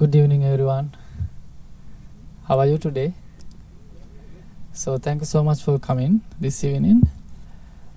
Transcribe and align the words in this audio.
Good 0.00 0.16
evening, 0.16 0.44
everyone. 0.46 0.94
How 2.48 2.58
are 2.58 2.64
you 2.64 2.78
today? 2.78 3.12
So, 4.72 4.96
thank 4.96 5.20
you 5.20 5.26
so 5.26 5.44
much 5.44 5.62
for 5.62 5.78
coming 5.78 6.22
this 6.40 6.64
evening. 6.64 7.02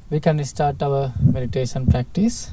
We 0.10 0.20
can 0.20 0.44
start 0.44 0.84
our 0.84 1.14
meditation 1.22 1.88
practice. 1.88 2.52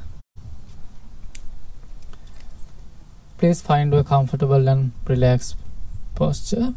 Please 3.38 3.60
find 3.60 3.92
a 3.92 4.04
comfortable 4.04 4.68
and 4.68 4.92
relaxed 5.08 5.56
posture. 6.14 6.72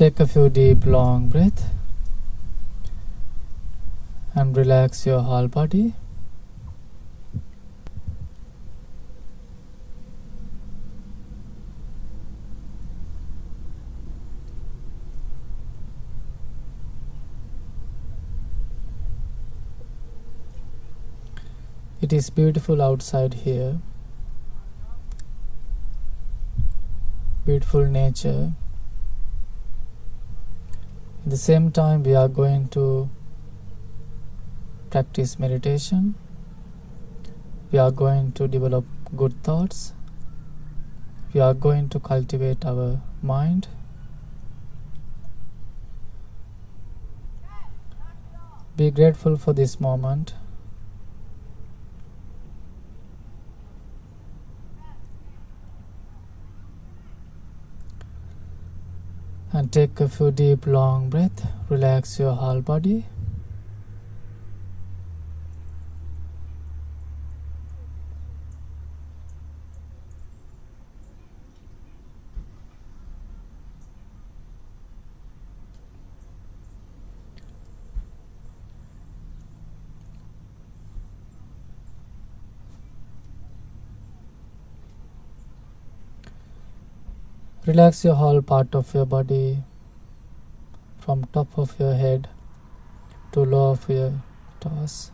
Take 0.00 0.18
a 0.18 0.26
few 0.26 0.48
deep, 0.48 0.86
long 0.86 1.28
breaths 1.28 1.62
and 4.34 4.56
relax 4.56 5.04
your 5.04 5.20
whole 5.20 5.46
body. 5.46 5.92
It 22.00 22.14
is 22.14 22.30
beautiful 22.30 22.80
outside 22.80 23.34
here. 23.34 23.80
Beautiful 27.44 27.84
nature. 27.84 28.52
At 31.30 31.34
the 31.34 31.38
same 31.38 31.70
time, 31.70 32.02
we 32.02 32.16
are 32.16 32.26
going 32.26 32.66
to 32.70 33.08
practice 34.90 35.38
meditation. 35.38 36.16
We 37.70 37.78
are 37.78 37.92
going 37.92 38.32
to 38.32 38.48
develop 38.48 38.84
good 39.16 39.40
thoughts. 39.44 39.92
We 41.32 41.38
are 41.38 41.54
going 41.54 41.88
to 41.90 42.00
cultivate 42.00 42.64
our 42.64 43.00
mind. 43.22 43.68
Be 48.76 48.90
grateful 48.90 49.36
for 49.36 49.52
this 49.52 49.78
moment. 49.78 50.34
Take 59.70 60.00
a 60.00 60.08
few 60.08 60.32
deep 60.32 60.66
long 60.66 61.08
breath 61.08 61.46
relax 61.68 62.18
your 62.18 62.32
whole 62.34 62.60
body 62.60 63.04
Relax 87.70 88.04
your 88.04 88.16
whole 88.16 88.42
part 88.42 88.74
of 88.74 88.92
your 88.92 89.06
body 89.06 89.62
from 90.98 91.22
top 91.32 91.56
of 91.56 91.78
your 91.78 91.94
head 91.94 92.28
to 93.30 93.44
low 93.44 93.70
of 93.70 93.88
your 93.88 94.12
toes. 94.58 95.12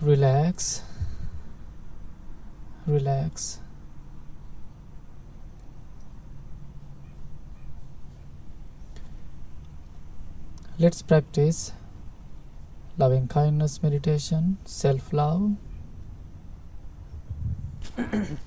Relax. 0.00 0.82
Relax. 2.86 3.58
Let's 10.80 11.02
practice 11.02 11.72
loving 12.96 13.26
kindness 13.26 13.82
meditation, 13.82 14.58
self 14.64 15.12
love. 15.12 15.56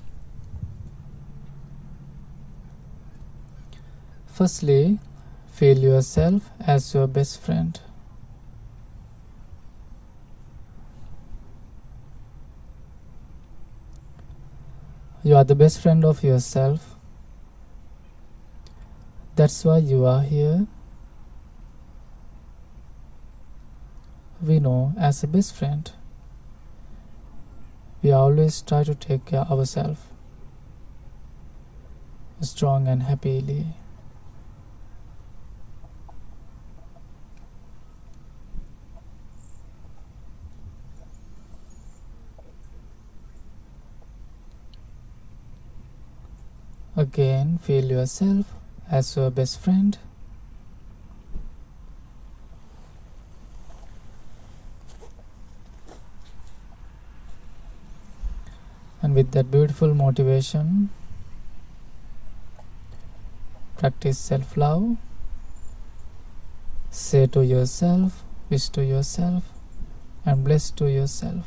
Firstly, 4.26 4.98
feel 5.46 5.76
yourself 5.76 6.48
as 6.58 6.94
your 6.94 7.06
best 7.06 7.38
friend. 7.38 7.78
You 15.22 15.36
are 15.36 15.44
the 15.44 15.54
best 15.54 15.82
friend 15.82 16.02
of 16.02 16.24
yourself. 16.24 16.96
That's 19.36 19.62
why 19.66 19.76
you 19.78 20.06
are 20.06 20.22
here. 20.22 20.66
We 24.42 24.60
know 24.60 24.92
as 24.98 25.22
a 25.22 25.26
best 25.26 25.54
friend. 25.54 25.90
We 28.02 28.10
always 28.10 28.60
try 28.62 28.84
to 28.84 28.94
take 28.94 29.26
care 29.26 29.42
of 29.42 29.58
ourselves 29.58 30.00
strong 32.44 32.88
and 32.88 33.04
happily. 33.04 33.66
Again, 46.94 47.58
feel 47.58 47.84
yourself 47.84 48.54
as 48.90 49.16
your 49.16 49.30
best 49.30 49.58
friend. 49.58 49.98
And 59.12 59.16
with 59.16 59.32
that 59.32 59.50
beautiful 59.50 59.94
motivation 59.94 60.88
practice 63.78 64.18
self 64.18 64.56
love 64.56 64.96
say 66.90 67.26
to 67.26 67.44
yourself 67.44 68.24
wish 68.48 68.68
to 68.70 68.84
yourself 68.84 69.44
and 70.24 70.44
bless 70.44 70.70
to 70.70 70.88
yourself. 70.90 71.44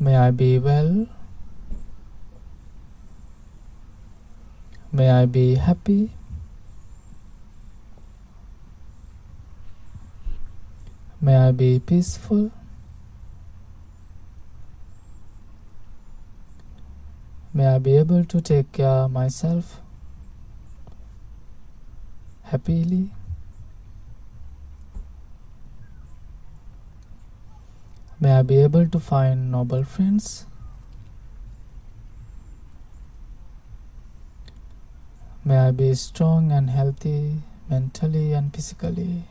May 0.00 0.16
i 0.16 0.30
be 0.30 0.58
well. 0.58 1.08
May 4.92 5.10
i 5.10 5.26
be 5.26 5.56
happy. 5.56 6.12
May 11.20 11.36
i 11.36 11.50
be 11.50 11.80
peaceful 11.80 12.50
May 17.58 17.66
I 17.78 17.80
be 17.80 17.96
able 17.96 18.24
to 18.24 18.40
take 18.40 18.72
care 18.72 19.04
of 19.06 19.12
myself 19.12 19.80
happily. 22.42 23.10
May 28.18 28.32
I 28.32 28.42
be 28.42 28.56
able 28.58 28.88
to 28.88 28.98
find 28.98 29.52
noble 29.52 29.84
friends. 29.84 30.46
May 35.44 35.58
I 35.58 35.70
be 35.70 35.94
strong 35.94 36.50
and 36.50 36.70
healthy 36.70 37.42
mentally 37.70 38.32
and 38.32 38.52
physically. 38.52 39.22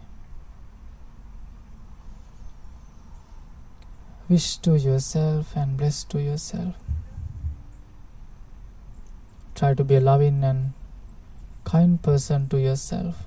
Wish 4.30 4.56
to 4.60 4.78
yourself 4.78 5.54
and 5.58 5.76
bless 5.76 6.06
to 6.06 6.22
yourself. 6.22 6.76
Try 9.58 9.74
to 9.74 9.84
be 9.84 9.96
a 9.96 10.00
loving 10.00 10.44
and 10.44 10.74
kind 11.66 12.00
person 12.00 12.48
to 12.50 12.60
yourself. 12.62 13.27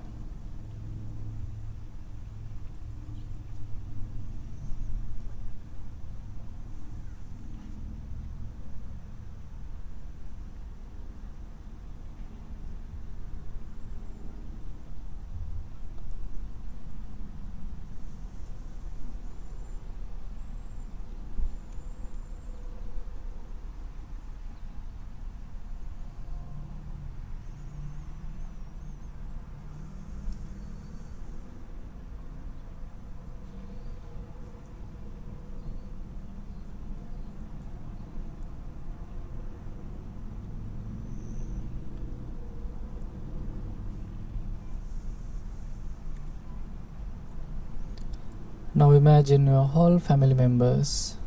Now 48.73 48.91
imagine 48.91 49.47
your 49.47 49.65
whole 49.65 49.99
family 49.99 50.33
members. 50.33 51.17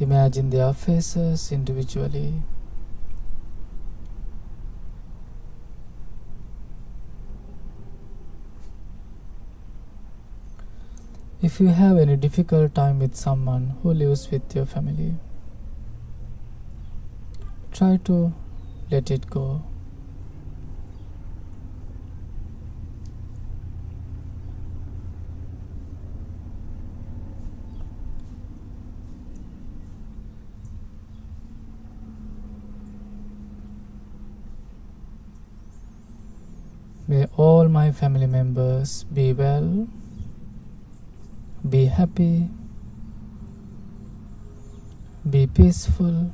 Imagine 0.00 0.50
their 0.50 0.72
faces 0.72 1.52
individually. 1.52 2.42
If 11.40 11.60
you 11.60 11.68
have 11.68 11.98
any 11.98 12.16
difficult 12.16 12.74
time 12.74 12.98
with 12.98 13.14
someone 13.14 13.76
who 13.82 13.92
lives 13.94 14.28
with 14.30 14.56
your 14.56 14.66
family, 14.66 15.14
try 17.70 17.98
to 18.04 18.32
let 18.90 19.10
it 19.12 19.30
go. 19.30 19.62
May 37.14 37.28
all 37.36 37.68
my 37.68 37.92
family 37.92 38.26
members 38.26 39.04
be 39.04 39.32
well, 39.32 39.86
be 41.74 41.84
happy, 41.84 42.48
be 45.30 45.46
peaceful. 45.46 46.32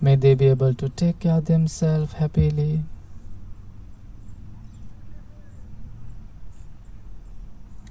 May 0.00 0.14
they 0.14 0.34
be 0.34 0.46
able 0.46 0.72
to 0.74 0.88
take 0.88 1.18
care 1.18 1.38
of 1.38 1.46
themselves 1.46 2.12
happily. 2.12 2.84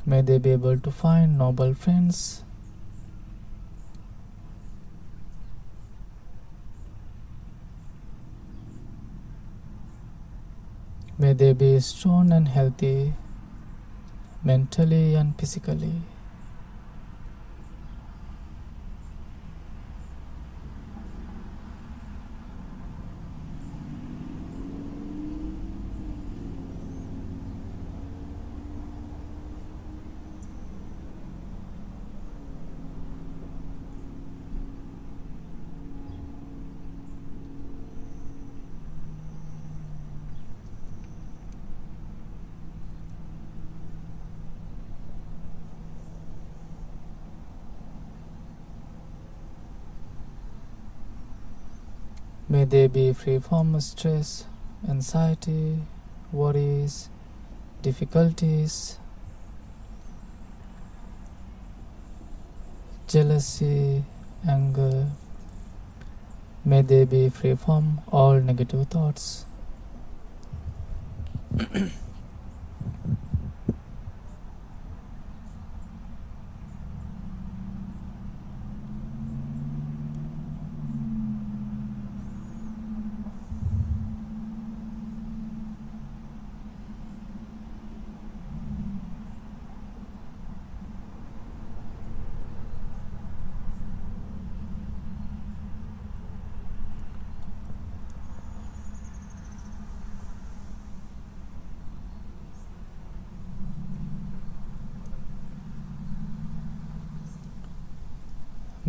May 0.06 0.22
they 0.22 0.38
be 0.38 0.52
able 0.52 0.80
to 0.80 0.92
find 0.92 1.38
noble 1.38 1.74
friends. 1.74 2.46
May 11.18 11.25
they 11.38 11.54
be 11.54 11.80
strong 11.80 12.32
and 12.32 12.48
healthy 12.48 13.14
mentally 14.44 15.16
and 15.16 15.38
physically. 15.38 16.02
May 52.56 52.64
they 52.64 52.88
be 52.88 53.12
free 53.12 53.40
from 53.40 53.78
stress, 53.82 54.46
anxiety, 54.88 55.80
worries, 56.32 57.10
difficulties, 57.82 58.98
jealousy, 63.10 64.06
anger. 64.48 65.10
May 66.64 66.82
they 66.82 67.04
be 67.04 67.28
free 67.28 67.56
from 67.56 68.00
all 68.10 68.40
negative 68.40 68.88
thoughts. 68.88 69.46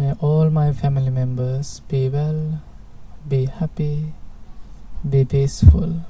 May 0.07 0.13
all 0.21 0.51
my 0.51 0.73
family 0.73 1.11
members 1.11 1.81
be 1.89 2.09
well, 2.09 2.63
be 3.29 3.47
happy, 3.47 4.13
be 5.03 5.25
peaceful. 5.25 6.03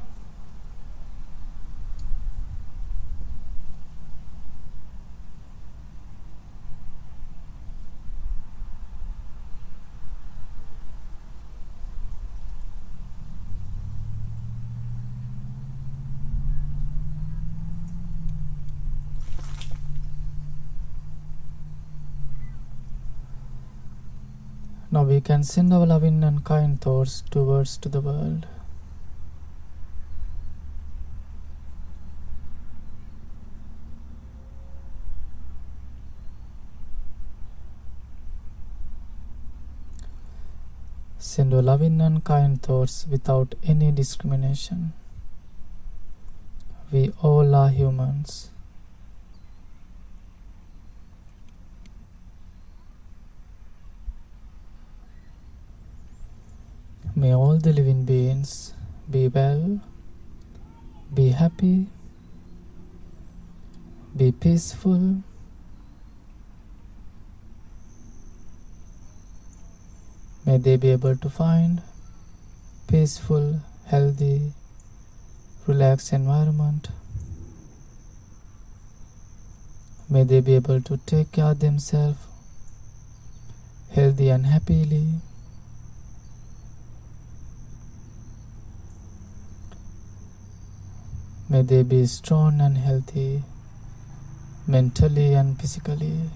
Now 24.97 25.03
we 25.03 25.16
can 25.27 25.43
send 25.43 25.73
our 25.75 25.85
loving 25.85 26.23
and 26.23 26.45
kind 26.45 26.81
thoughts 26.81 27.25
towards 27.33 27.77
to 27.79 27.89
the 27.89 28.01
world. 28.01 28.47
Send 41.19 41.51
your 41.51 41.61
loving 41.61 42.01
and 42.01 42.23
kind 42.23 42.63
thoughts 42.63 43.05
without 43.11 43.57
any 43.65 43.91
discrimination. 43.91 44.93
We 46.93 47.13
all 47.21 47.53
are 47.53 47.71
humans. 47.71 48.51
May 57.19 57.33
all 57.35 57.57
the 57.57 57.73
living 57.73 58.05
beings 58.05 58.75
be 59.11 59.29
well, 59.29 59.81
be 61.15 61.31
happy, 61.31 61.87
be 64.15 64.33
peaceful. 64.33 65.23
May 70.45 70.59
they 70.59 70.77
be 70.77 70.91
able 70.91 71.17
to 71.17 71.31
find 71.31 71.83
peaceful, 72.87 73.63
healthy, 73.87 74.53
relaxed 75.67 76.13
environment. 76.13 76.91
May 80.11 80.25
they 80.25 80.41
be 80.41 80.55
able 80.55 80.83
to 80.83 80.99
take 80.99 81.33
care 81.33 81.47
of 81.47 81.61
themselves 81.61 82.19
healthy 83.97 84.29
and 84.29 84.45
happily. 84.45 85.07
May 91.49 91.63
they 91.63 91.85
be 91.85 92.07
strong 92.07 92.61
and 92.61 92.77
healthy 92.77 93.45
mentally 94.67 95.35
and 95.35 95.57
physically. 95.61 96.29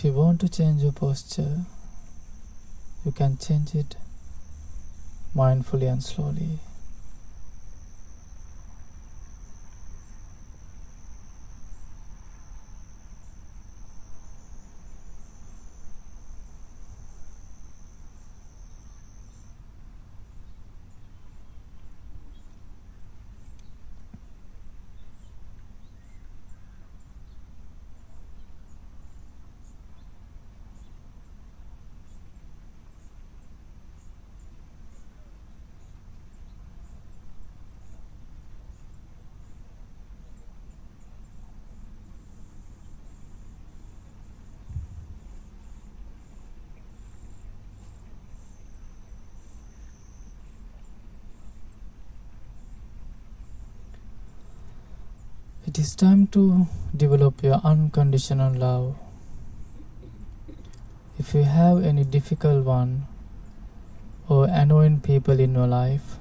If 0.00 0.06
you 0.06 0.12
want 0.12 0.40
to 0.40 0.48
change 0.48 0.82
your 0.82 0.92
posture, 0.92 1.66
you 3.04 3.12
can 3.12 3.36
change 3.36 3.74
it 3.74 3.96
mindfully 5.36 5.92
and 5.92 6.02
slowly. 6.02 6.58
It 55.70 55.78
is 55.78 55.94
time 55.94 56.26
to 56.34 56.66
develop 56.96 57.44
your 57.44 57.60
unconditional 57.62 58.52
love. 58.52 58.96
If 61.16 61.32
you 61.32 61.44
have 61.44 61.84
any 61.84 62.02
difficult 62.02 62.64
one 62.64 63.06
or 64.28 64.48
annoying 64.48 64.98
people 65.00 65.38
in 65.38 65.54
your 65.54 65.68
life, 65.68 66.16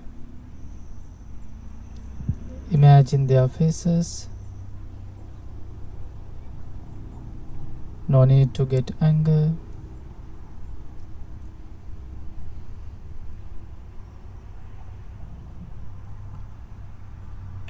imagine 2.70 3.25
their 3.25 3.48
faces. 3.48 4.27
No 8.08 8.25
need 8.25 8.53
to 8.53 8.65
get 8.65 8.91
anger. 9.01 9.53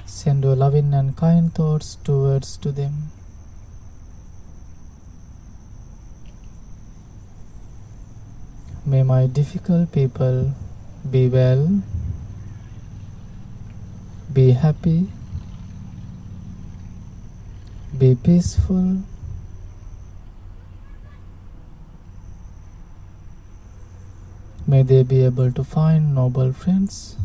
Send 0.04 0.44
your 0.44 0.54
loving 0.54 0.89
and 1.00 1.16
kind 1.16 1.54
thoughts 1.54 1.94
towards 2.04 2.56
to 2.58 2.70
them. 2.70 2.96
May 8.84 9.02
my 9.02 9.26
difficult 9.26 9.92
people 9.92 10.52
be 11.10 11.26
well, 11.28 11.82
be 14.30 14.50
happy, 14.50 15.06
be 17.96 18.14
peaceful, 18.14 19.02
may 24.66 24.82
they 24.82 25.02
be 25.02 25.24
able 25.24 25.50
to 25.50 25.64
find 25.64 26.14
noble 26.14 26.52
friends. 26.52 27.16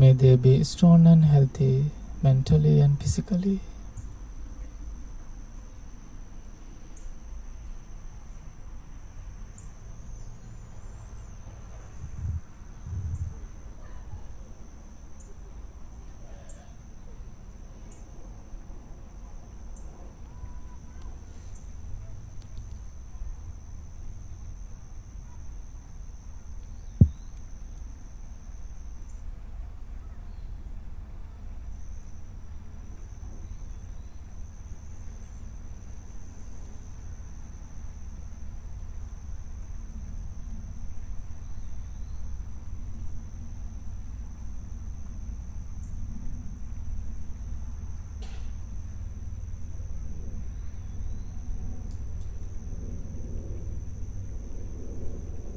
May 0.00 0.14
they 0.14 0.34
be 0.36 0.64
strong 0.64 1.06
and 1.06 1.26
healthy 1.26 1.84
mentally 2.22 2.80
and 2.80 2.98
physically. 2.98 3.60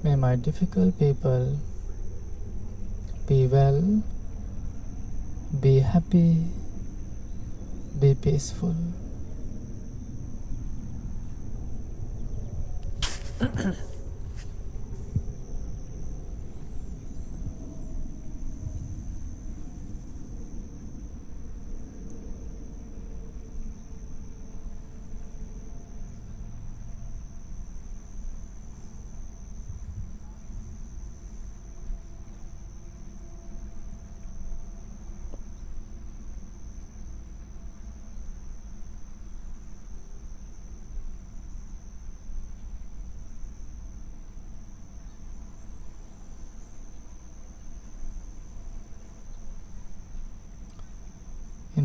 May 0.04 0.18
my 0.18 0.36
difficult 0.36 1.00
people 1.00 1.58
be 3.26 3.48
well, 3.48 4.04
be 5.62 5.80
happy, 5.80 6.44
be 8.02 8.14
peaceful. 8.14 8.76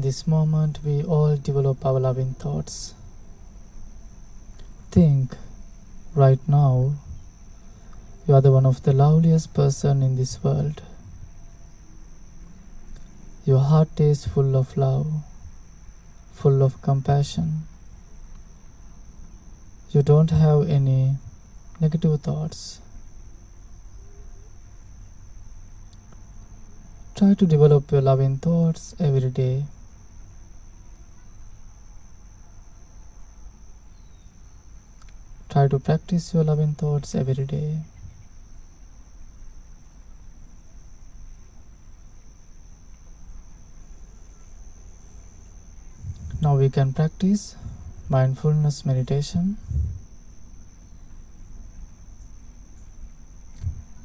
this 0.09 0.27
moment, 0.27 0.79
we 0.87 1.03
all 1.03 1.37
develop 1.37 1.85
our 1.85 2.01
loving 2.01 2.33
thoughts. 2.43 2.95
think 4.91 5.35
right 6.15 6.41
now 6.49 6.95
you 8.27 8.33
are 8.33 8.41
the 8.41 8.51
one 8.51 8.65
of 8.65 8.83
the 8.85 8.95
loveliest 8.95 9.53
person 9.53 10.03
in 10.03 10.17
this 10.17 10.43
world. 10.43 10.81
Your 13.45 13.59
heart 13.59 14.01
is 14.01 14.25
full 14.25 14.57
of 14.57 14.75
love, 14.79 15.13
full 16.33 16.63
of 16.63 16.81
compassion. 16.81 17.49
You 19.91 20.03
don't 20.03 20.31
have 20.31 20.71
any 20.81 21.17
negative 21.83 22.21
thoughts. 22.23 22.81
Try 27.15 27.35
to 27.35 27.57
develop 27.57 27.93
your 27.93 28.07
loving 28.13 28.39
thoughts 28.39 28.95
every 28.99 29.29
day. 29.43 29.65
Try 35.49 35.67
to 35.69 35.79
practice 35.79 36.35
your 36.35 36.45
loving 36.45 36.75
thoughts 36.75 37.15
every 37.15 37.47
day. 37.47 37.79
Now 46.43 46.57
we 46.57 46.69
can 46.69 46.93
practice 46.93 47.57
mindfulness 48.09 48.87
meditation. 48.87 49.57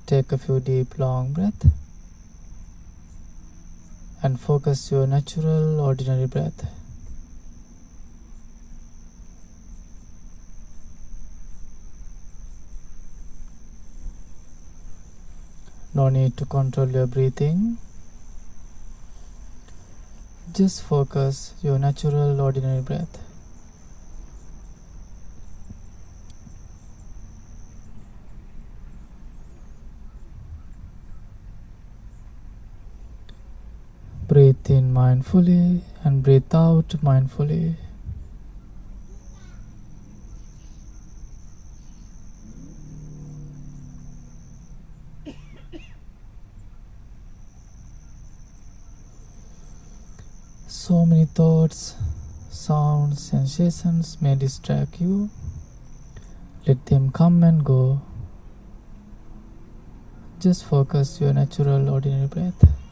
Take 0.08 0.32
a 0.32 0.38
few 0.38 0.60
deep 0.60 0.98
long 0.98 1.34
breaths 1.34 1.68
and 4.24 4.40
focus 4.40 4.92
your 4.92 5.06
natural 5.06 5.80
ordinary 5.80 6.26
breath. 6.28 6.83
No 15.96 16.10
need 16.10 16.36
to 16.38 16.46
control 16.46 16.90
your 16.90 17.06
breathing. 17.06 17.78
Just 20.52 20.82
focus 20.82 21.54
your 21.62 21.78
natural 21.78 22.42
ordinary 22.42 22.82
breath. 22.82 23.20
Breathe 34.28 34.56
in 34.70 34.92
mindfully 34.96 35.82
and 36.04 36.24
breathe 36.24 36.56
out 36.56 36.88
mindfully. 37.04 37.76
So 50.94 51.08
many 51.08 51.26
thoughts, 51.26 51.96
sounds, 52.52 53.20
sensations 53.20 54.22
may 54.22 54.36
distract 54.36 55.02
you. 55.02 55.32
Let 56.68 56.86
them 56.86 57.10
come 57.12 57.44
and 57.44 57.66
go. 57.66 58.00
Just 60.40 60.66
focus 60.66 61.20
your 61.20 61.34
natural 61.34 61.90
ordinary 61.90 62.28
breath. 62.28 62.83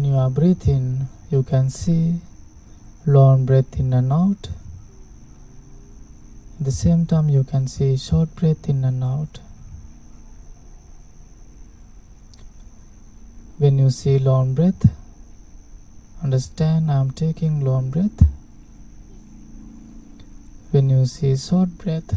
When 0.00 0.12
you 0.12 0.16
are 0.16 0.30
breathing, 0.30 1.08
you 1.30 1.42
can 1.42 1.68
see 1.68 2.20
long 3.04 3.44
breath 3.44 3.78
in 3.78 3.92
and 3.92 4.10
out. 4.10 4.48
At 6.58 6.64
the 6.64 6.72
same 6.72 7.04
time, 7.04 7.28
you 7.28 7.44
can 7.44 7.68
see 7.68 7.98
short 7.98 8.34
breath 8.34 8.66
in 8.66 8.82
and 8.82 9.04
out. 9.04 9.40
When 13.58 13.76
you 13.76 13.90
see 13.90 14.18
long 14.18 14.54
breath, 14.54 14.88
understand 16.22 16.90
I 16.90 16.94
am 16.94 17.10
taking 17.10 17.62
long 17.62 17.90
breath. 17.90 18.24
When 20.70 20.88
you 20.88 21.04
see 21.04 21.36
short 21.36 21.76
breath, 21.76 22.14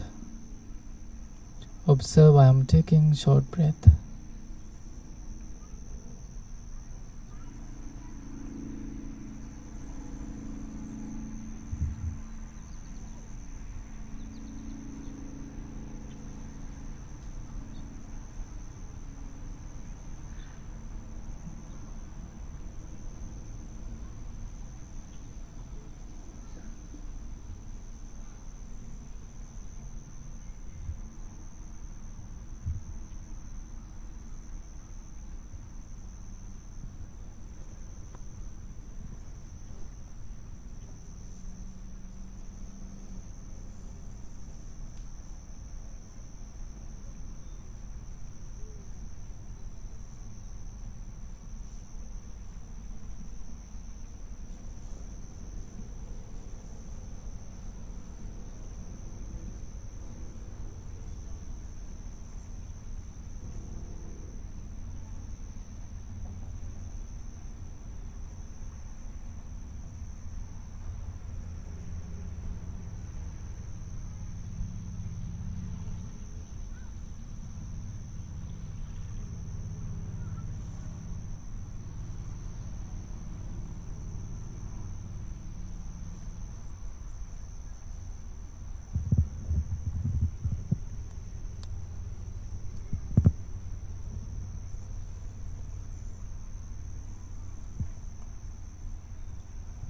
observe 1.85 2.37
I 2.37 2.45
am 2.47 2.65
taking 2.65 3.13
short 3.13 3.51
breath. 3.51 4.02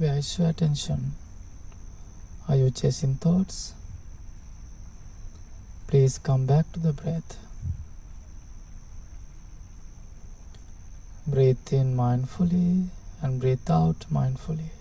Where 0.03 0.17
is 0.17 0.37
your 0.37 0.49
attention? 0.49 1.13
Are 2.49 2.57
you 2.57 2.69
chasing 2.71 3.15
thoughts? 3.15 3.73
Please 5.87 6.17
come 6.17 6.45
back 6.45 6.69
to 6.73 6.79
the 6.81 6.91
breath. 6.91 7.37
Breathe 11.25 11.71
in 11.71 11.95
mindfully 11.95 12.87
and 13.21 13.39
breathe 13.39 13.71
out 13.71 13.99
mindfully. 14.11 14.71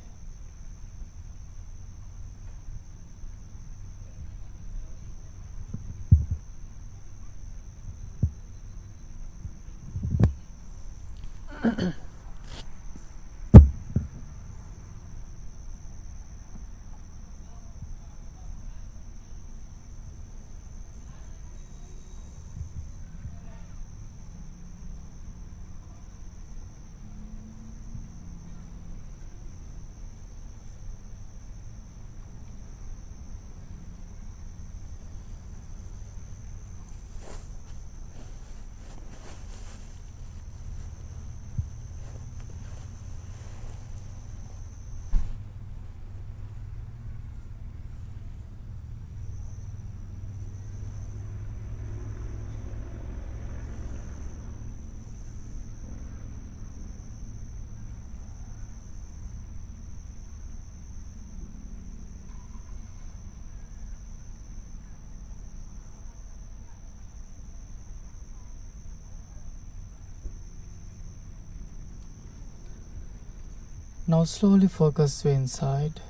Now 74.04 74.24
slowly 74.24 74.66
focus 74.66 75.24
your 75.24 75.32
inside. 75.32 76.00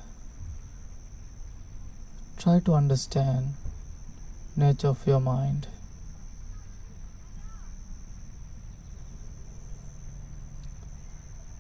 Try 2.39 2.61
to 2.61 2.73
understand 2.73 3.49
nature 4.57 4.89
of 4.89 5.07
your 5.07 5.21
mind. 5.21 5.67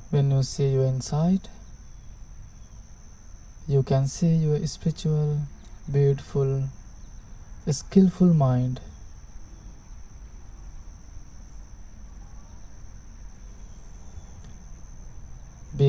When 0.08 0.30
you 0.30 0.42
see 0.42 0.68
your 0.68 0.84
inside, 0.84 1.48
you 3.68 3.82
can 3.82 4.06
see 4.06 4.34
your 4.34 4.66
spiritual, 4.66 5.38
beautiful, 5.90 6.64
skillful 7.70 8.32
mind. 8.32 8.80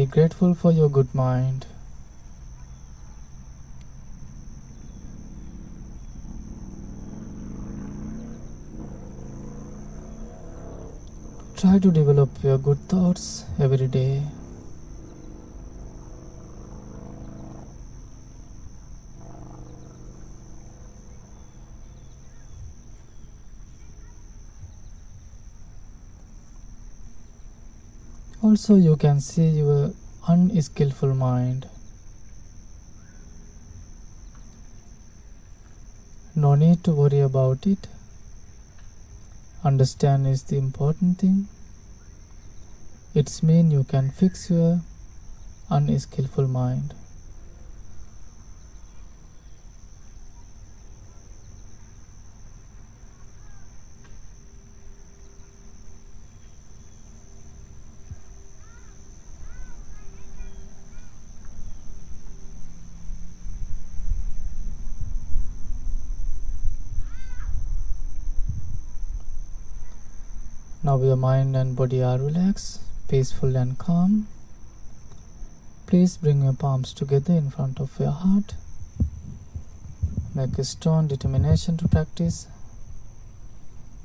Be 0.03 0.07
grateful 0.07 0.53
for 0.53 0.69
your 0.69 0.89
good 0.89 1.15
mind. 1.15 1.65
Try 11.55 11.79
to 11.79 11.89
develop 11.89 12.43
your 12.43 12.57
good 12.57 12.79
thoughts 12.89 13.45
every 13.57 13.87
day. 13.87 14.23
Also, 28.53 28.75
you 28.75 28.95
can 28.95 29.19
see 29.19 29.47
your 29.49 29.93
unskillful 30.27 31.15
mind. 31.15 31.67
No 36.35 36.53
need 36.53 36.83
to 36.83 36.91
worry 36.91 37.21
about 37.21 37.65
it. 37.65 37.87
Understand 39.63 40.27
is 40.27 40.43
the 40.43 40.59
important 40.59 41.17
thing. 41.17 41.47
It's 43.15 43.41
mean 43.41 43.71
you 43.71 43.85
can 43.85 44.11
fix 44.11 44.51
your 44.51 44.81
unskillful 45.71 46.47
mind. 46.47 46.93
Now 70.85 71.01
your 71.01 71.15
mind 71.15 71.55
and 71.55 71.77
body 71.77 72.03
are 72.03 72.17
relaxed, 72.17 72.81
peaceful 73.07 73.55
and 73.55 73.77
calm. 73.77 74.27
Please 75.87 76.17
bring 76.17 76.43
your 76.43 76.51
palms 76.51 76.93
together 76.93 77.31
in 77.33 77.49
front 77.51 77.79
of 77.79 77.97
your 78.01 78.11
heart. 78.11 78.55
Make 80.35 80.57
a 80.57 80.65
strong 80.65 81.07
determination 81.07 81.77
to 81.77 81.87
practice 81.87 82.47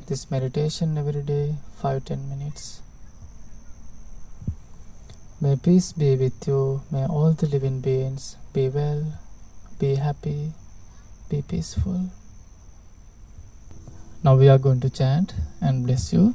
this 0.06 0.30
meditation 0.30 0.96
every 0.96 1.22
day, 1.22 1.56
5 1.82 2.04
10 2.04 2.28
minutes. 2.28 2.80
May 5.40 5.56
peace 5.56 5.92
be 5.92 6.14
with 6.14 6.46
you. 6.46 6.82
May 6.92 7.06
all 7.06 7.32
the 7.32 7.46
living 7.46 7.80
beings 7.80 8.36
be 8.52 8.68
well, 8.68 9.18
be 9.80 9.96
happy, 9.96 10.52
be 11.28 11.42
peaceful. 11.42 12.10
Now 14.22 14.36
we 14.36 14.48
are 14.48 14.58
going 14.58 14.78
to 14.80 14.90
chant 14.90 15.34
and 15.60 15.84
bless 15.84 16.12
you. 16.12 16.34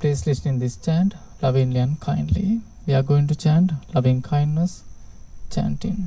Please 0.00 0.26
listen 0.26 0.52
in 0.52 0.58
this 0.58 0.76
chant 0.78 1.14
lovingly 1.42 1.78
and 1.78 2.00
kindly. 2.00 2.62
We 2.86 2.94
are 2.94 3.02
going 3.02 3.26
to 3.28 3.34
chant 3.34 3.72
loving 3.94 4.22
kindness 4.22 4.82
chanting. 5.50 5.98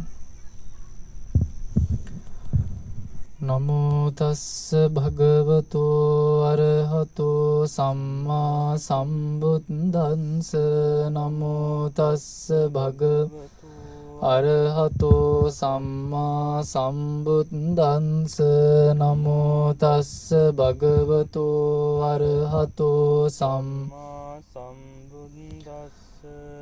නමෝ 3.44 4.12
තස්ස 4.18 4.74
භගවතෝ 4.96 5.84
අරහතෝ 6.52 7.66
සම්මා 7.66 8.78
සම්බුද්දන්ස 8.78 10.50
නමෝ 11.16 11.90
තස්ස 11.98 12.52
භගවතෝ 12.76 13.63
අරහතෝ 14.26 15.52
සම්මා 15.52 16.64
සම්බුද්දන්ස 16.64 18.36
නමෝ 18.96 19.74
තස්ස 19.76 20.30
භගවතෝ 20.54 22.04
අරහතෝ 22.04 23.30
සම්මා 23.30 24.40
සම්බුද්දස්ස 24.46 26.04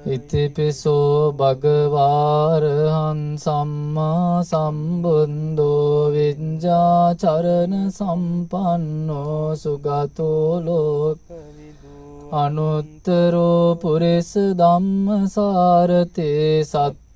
ඉතිපිසෝ 0.07 1.33
භගවාරහන් 1.33 3.21
සම්මා 3.37 4.43
සම්බුන්දෝ 4.43 6.09
විඤ්ජාචරණ 6.11 7.75
සම්පන්නෝ 7.91 9.45
සුගතෝලෝක 9.55 11.19
පරිදු 11.27 11.95
අනුත්තරෝ 12.35 13.63
පුරිස 13.77 14.31
ධම්මසාරතේ 14.57 16.49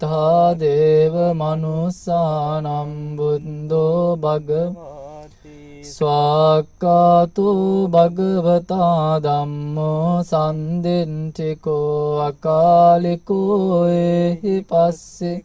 සත්හා 0.06 0.56
දේව 0.56 1.16
මනුස්සානම් 1.34 2.92
බුන්දෝ 3.18 4.18
භගව 4.18 4.50
වාති 4.76 5.56
ස්වාක්කාතු 5.92 7.46
භගවතා 7.88 9.00
ධම්මෝ 9.20 10.12
සන්දෙන්ටිකෝ 10.24 11.96
අකාලිකෝ 12.22 13.80
එහි 14.02 14.56
පස්සේ. 14.70 15.40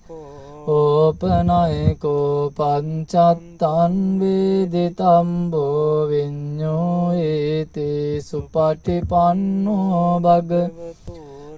ඕපනයකෝ 0.70 2.34
පංචත්තන් 2.50 3.96
වේදිතම්බෝ 4.20 5.88
විඤ්ඤෝ 6.10 7.00
ඒති 7.24 7.88
සුපටිපන්නෝ 8.20 10.06
භග 10.20 10.52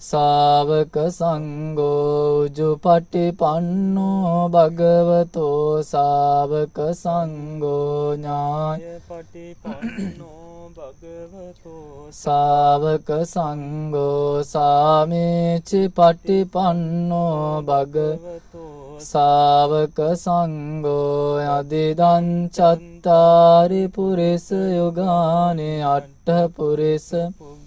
සාවක 0.02 1.10
සංගෝජුපටි 1.10 3.34
පන්නෝ 3.34 4.48
භගවතෝ 4.48 5.84
සාවක 5.84 6.94
සංගෝඥාය 6.94 8.80
පටි 9.04 9.56
පන්නෝ 9.60 10.72
භගවතෝ 10.76 12.14
සාවක 12.14 13.24
සංගෝ 13.24 14.44
සාමීචි 14.44 15.90
පටි 15.90 16.46
පන්නෝ 16.46 17.62
භගවතෝ 17.62 19.02
සාවක 19.02 20.16
සංගෝ 20.16 21.38
අදිදංචත්තාරි 21.52 23.90
පුරිස 23.90 24.50
යුගානේ 24.50 25.88
අට්ඨ 25.88 26.56
පුරිස 26.56 27.12
පුරිස 27.32 27.61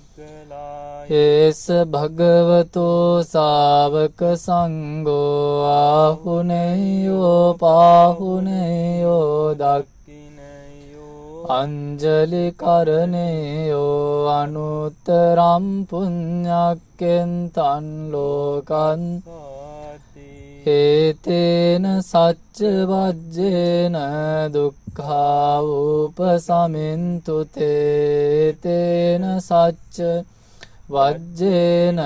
ඒස 1.07 1.67
භගවතෝ 1.87 3.23
සාවක 3.23 4.21
සංඝෝ 4.35 5.65
ආහුනේයෝ 5.65 7.57
පාහුනේයෝ 7.59 9.53
දක් 9.53 9.85
කිනයෝ 10.05 11.45
අංජලි 11.51 12.45
කරණයෝ 12.57 14.29
අනුත්තරම් 14.31 15.65
පුඤ්ඤක්කෙන් 15.85 17.31
තන් 17.51 17.87
ලෝකන් 18.11 19.03
හේතේන 20.65 21.85
සච්ච 22.01 22.59
වජ්ජේන 22.89 23.97
දුක්ඛා 24.53 25.61
උපසමින්තු 25.61 27.37
තේතේන 27.53 29.23
සච්ච 29.39 30.25
වජ්ජේන 30.87 31.97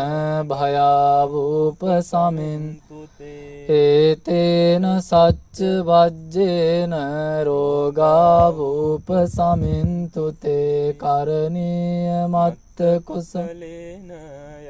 භයාවූප 0.48 1.82
සමින්තුතේ 2.02 3.68
ඒතේන 3.70 5.00
සච්ච 5.00 5.84
වජ්ජේන 5.84 6.96
රෝගාවූප 7.46 9.08
සමින්තුතේ 9.28 10.96
කරණීය 10.96 12.26
මත්ත 12.26 13.04
කුසලේන 13.06 14.08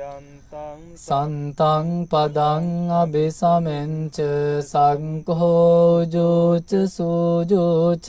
යන්තං 0.09 0.97
සන්තං 0.97 2.09
පදං 2.09 2.89
අභිසමෙන්ච 2.95 4.17
සංකෝජෝච 4.65 6.71
සූජෝච 6.89 8.07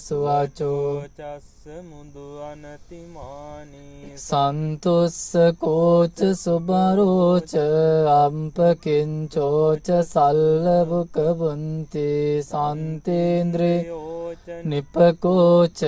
සුවචෝචස් 0.00 1.51
චස්ස 1.62 1.82
මුදු 1.84 2.24
අනතිමානී 2.42 4.16
සන්තුස්ස 4.18 5.18
කෝච 5.60 6.18
සුබරෝච 6.34 7.52
අම්පකින්චෝච 8.14 9.86
සල්ලබුක 10.04 11.16
බුන්ති 11.38 12.08
සන්තේන්ද්‍රේ 12.42 13.80
නිපකෝච 14.64 15.78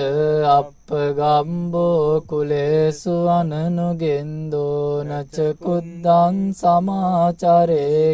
අපගම්බෝ 0.49 2.09
කුලේසු 2.29 3.15
අනනුගෙන්දෝ 3.29 4.89
නචකුද්දන් 5.09 6.37
සමාචරයකිංචි 6.61 8.07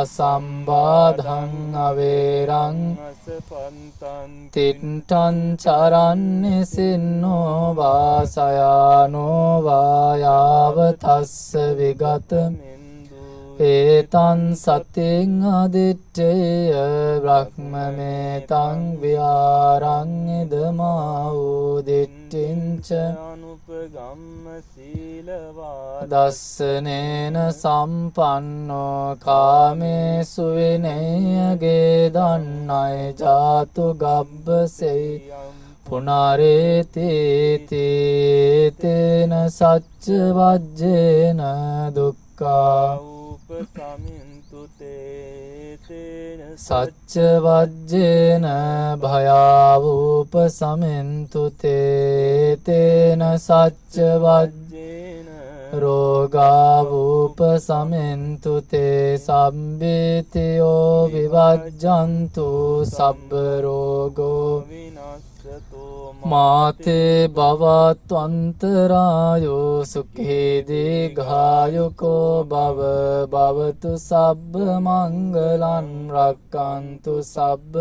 අසම්බාධං 0.00 1.54
අවේරං 1.84 2.76
අස 3.00 3.22
පන්තන් 3.48 4.34
තිට්ටං 4.54 5.38
චරන්නේ 5.56 6.60
සින්නෝ 6.66 7.72
වාසයානෝ 7.78 9.48
වායාව 9.66 10.78
තස්ස 11.02 11.56
විගත 11.78 12.36
මෙන්දු 12.52 13.24
ඒතන් 13.70 14.42
සතින් 14.56 15.34
අදිට්ඨේය 15.54 16.84
බ්‍රහ්මමේතං 17.24 18.84
විහාරං 19.00 20.14
ඉදමා 20.36 21.32
වූ 21.32 21.74
දිට්ඨින්ච 22.34 22.88
අනුපගම්ම 23.22 24.46
සීලවා 24.66 26.02
දස්සනේන 26.04 27.36
සම්පන්නෝ 27.52 29.04
කාමේසු 29.18 30.46
විනයගේ 30.56 32.10
දන්නයි 32.10 33.04
ජාතු 33.20 33.86
ගබ්බසෙයි 33.94 35.12
පුනරේතේතේන 35.86 36.92
සච්ච 39.50 40.04
වජ්ජේන 40.36 41.40
දුක්ඛා 41.94 42.88
උප 42.98 43.48
සමින්තු 43.68 44.60
තේතේන 44.78 45.33
සච්ච 45.86 47.12
වජ්ජේන 47.44 48.46
භයාවූප 48.98 50.32
සමෙන්තු 50.50 51.42
තේතේන 51.60 53.22
සච්ච 53.38 53.96
වජ්ජේන 54.18 54.64
ජේන 54.74 55.28
රෝගාවූප 55.74 57.38
සමෙන්තු 57.58 58.54
තේ 58.62 59.18
සම්බේතියෝ 59.18 61.08
විවජ්ජන්තු 61.12 62.48
සබ්බ 62.86 63.30
රෝගෝ 63.62 64.50
විනස්සතෝ 64.68 66.03
මාතේ 66.24 67.28
භවත්වන්තරායෝ 67.30 68.24
සුඛේදී 69.84 71.00
ගායුකෝ 71.16 72.30
භව 72.46 72.80
භවතු 73.34 73.92
සබ්බ 74.00 74.54
මංගලන් 74.80 75.88
රක්කන්තු 76.10 77.14
සබ්බ 77.24 77.74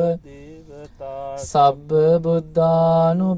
සබ්බ 1.41 1.89
බුද්ධානුභාවේන 2.23 3.33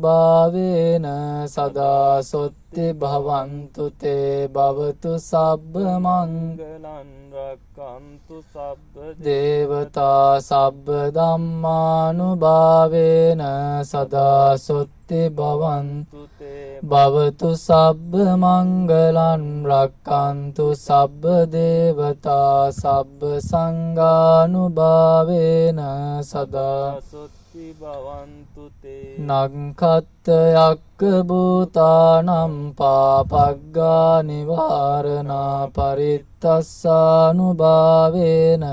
සදා 1.48 2.14
සොත්ති 2.24 2.86
භවන්තු 2.96 3.84
තේ 3.98 4.48
භවතු 4.50 5.12
සබ්බ 5.22 5.74
මංග 5.98 6.34
ගලන් 6.58 7.10
රක්කන්තු 7.36 8.36
සබ්බ 8.44 8.94
දේවතා 9.20 10.32
සබ්බ 10.42 10.88
ධම්මානුභාවේන 11.16 12.32
සදා 13.84 14.50
සොත්ති 14.60 14.95
තේ 15.08 15.28
භවතු 16.84 17.50
සබ්බ 17.58 18.14
මංගලන් 18.36 19.44
රක්කන්තු 19.66 20.66
සබ්බ 20.78 21.24
දේවතා 21.52 22.62
සබ්බ 22.72 23.22
සංඝානුභාවේන 23.42 24.70
සදා. 26.24 26.88
සොත්ති 27.04 27.66
භවන්තු 27.80 28.64
තේ 28.82 29.16
නංකත්ත 29.20 30.28
යක්ක 30.60 30.85
භූතානම් 30.98 32.74
පාපග්ගා 32.74 34.22
නිවාරණා 34.22 35.70
පරිත්තස්සානුභාවේන 35.70 38.64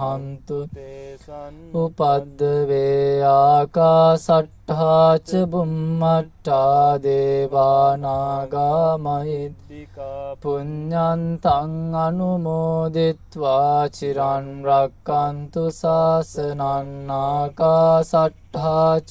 හන්තු 0.00 0.68
තේසන් 0.70 1.54
උපද්දවේ 1.74 3.24
ආකාසට්ඨාච 3.24 5.30
බුම්මට්ඨා 5.50 6.98
දේවානාගාමහිත් 6.98 9.52
දිකා 9.68 10.36
පුඤ්ඤන්තං 10.36 11.98
අනුමෝදිත්වා 11.98 13.90
චිරන් 13.90 14.64
රක්칸තු 14.66 15.72
ශාසනං 15.72 17.10
ආකාසට්ඨාච 17.20 19.10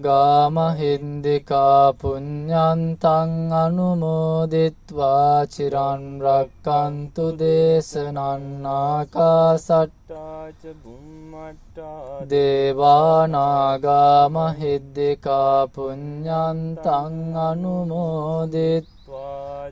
ගාමහින්දිකා 0.00 1.86
පුඤ්ඤන්තං 2.00 3.32
අනුමෝදිත්වා 3.60 5.38
චිරන් 5.46 6.04
රක්කන්තු 6.24 7.24
දේශනං 7.40 8.68
ආකාසට්ටාච 8.72 10.60
බුම්මට්ටා 10.82 12.20
දේවානාගා 12.30 14.20
මහිද්దికා 14.30 15.58
පුඤ්ඤන්තං 15.74 17.16
අනුමෝදිත්වා 17.48 19.26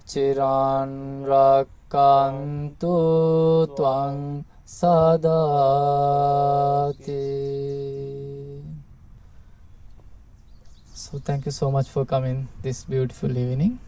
චිරන් 0.06 0.92
රක්කන්තු 1.30 2.96
ත්වං 3.76 4.18
සදාති 4.68 5.94
So 11.14 11.20
thank 11.20 11.46
you 11.46 11.52
so 11.52 11.70
much 11.70 11.88
for 11.88 12.04
coming 12.04 12.48
this 12.60 12.82
beautiful 12.82 13.38
evening. 13.38 13.78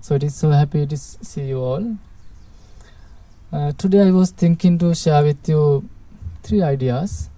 So 0.00 0.14
it 0.14 0.22
is 0.22 0.34
so 0.34 0.48
happy 0.48 0.86
to 0.86 0.96
see 0.96 1.42
you 1.42 1.58
all. 1.60 1.98
Uh, 3.52 3.72
today 3.72 4.06
I 4.08 4.10
was 4.12 4.30
thinking 4.30 4.78
to 4.78 4.94
share 4.94 5.22
with 5.22 5.46
you 5.46 5.86
three 6.42 6.62
ideas. 6.62 7.28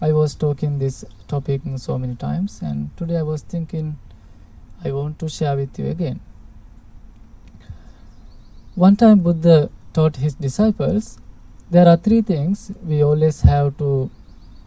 I 0.00 0.12
was 0.12 0.36
talking 0.36 0.78
this 0.78 1.04
topic 1.26 1.62
so 1.78 1.98
many 1.98 2.14
times, 2.14 2.62
and 2.62 2.96
today 2.96 3.16
I 3.16 3.22
was 3.22 3.42
thinking 3.42 3.98
I 4.84 4.92
want 4.92 5.18
to 5.18 5.28
share 5.28 5.56
with 5.56 5.76
you 5.76 5.88
again. 5.88 6.20
One 8.76 8.94
time, 8.94 9.18
Buddha 9.18 9.68
taught 9.92 10.14
his 10.14 10.36
disciples 10.36 11.18
there 11.72 11.88
are 11.88 11.96
three 11.96 12.22
things 12.22 12.70
we 12.84 13.02
always 13.02 13.40
have 13.40 13.76
to 13.78 14.08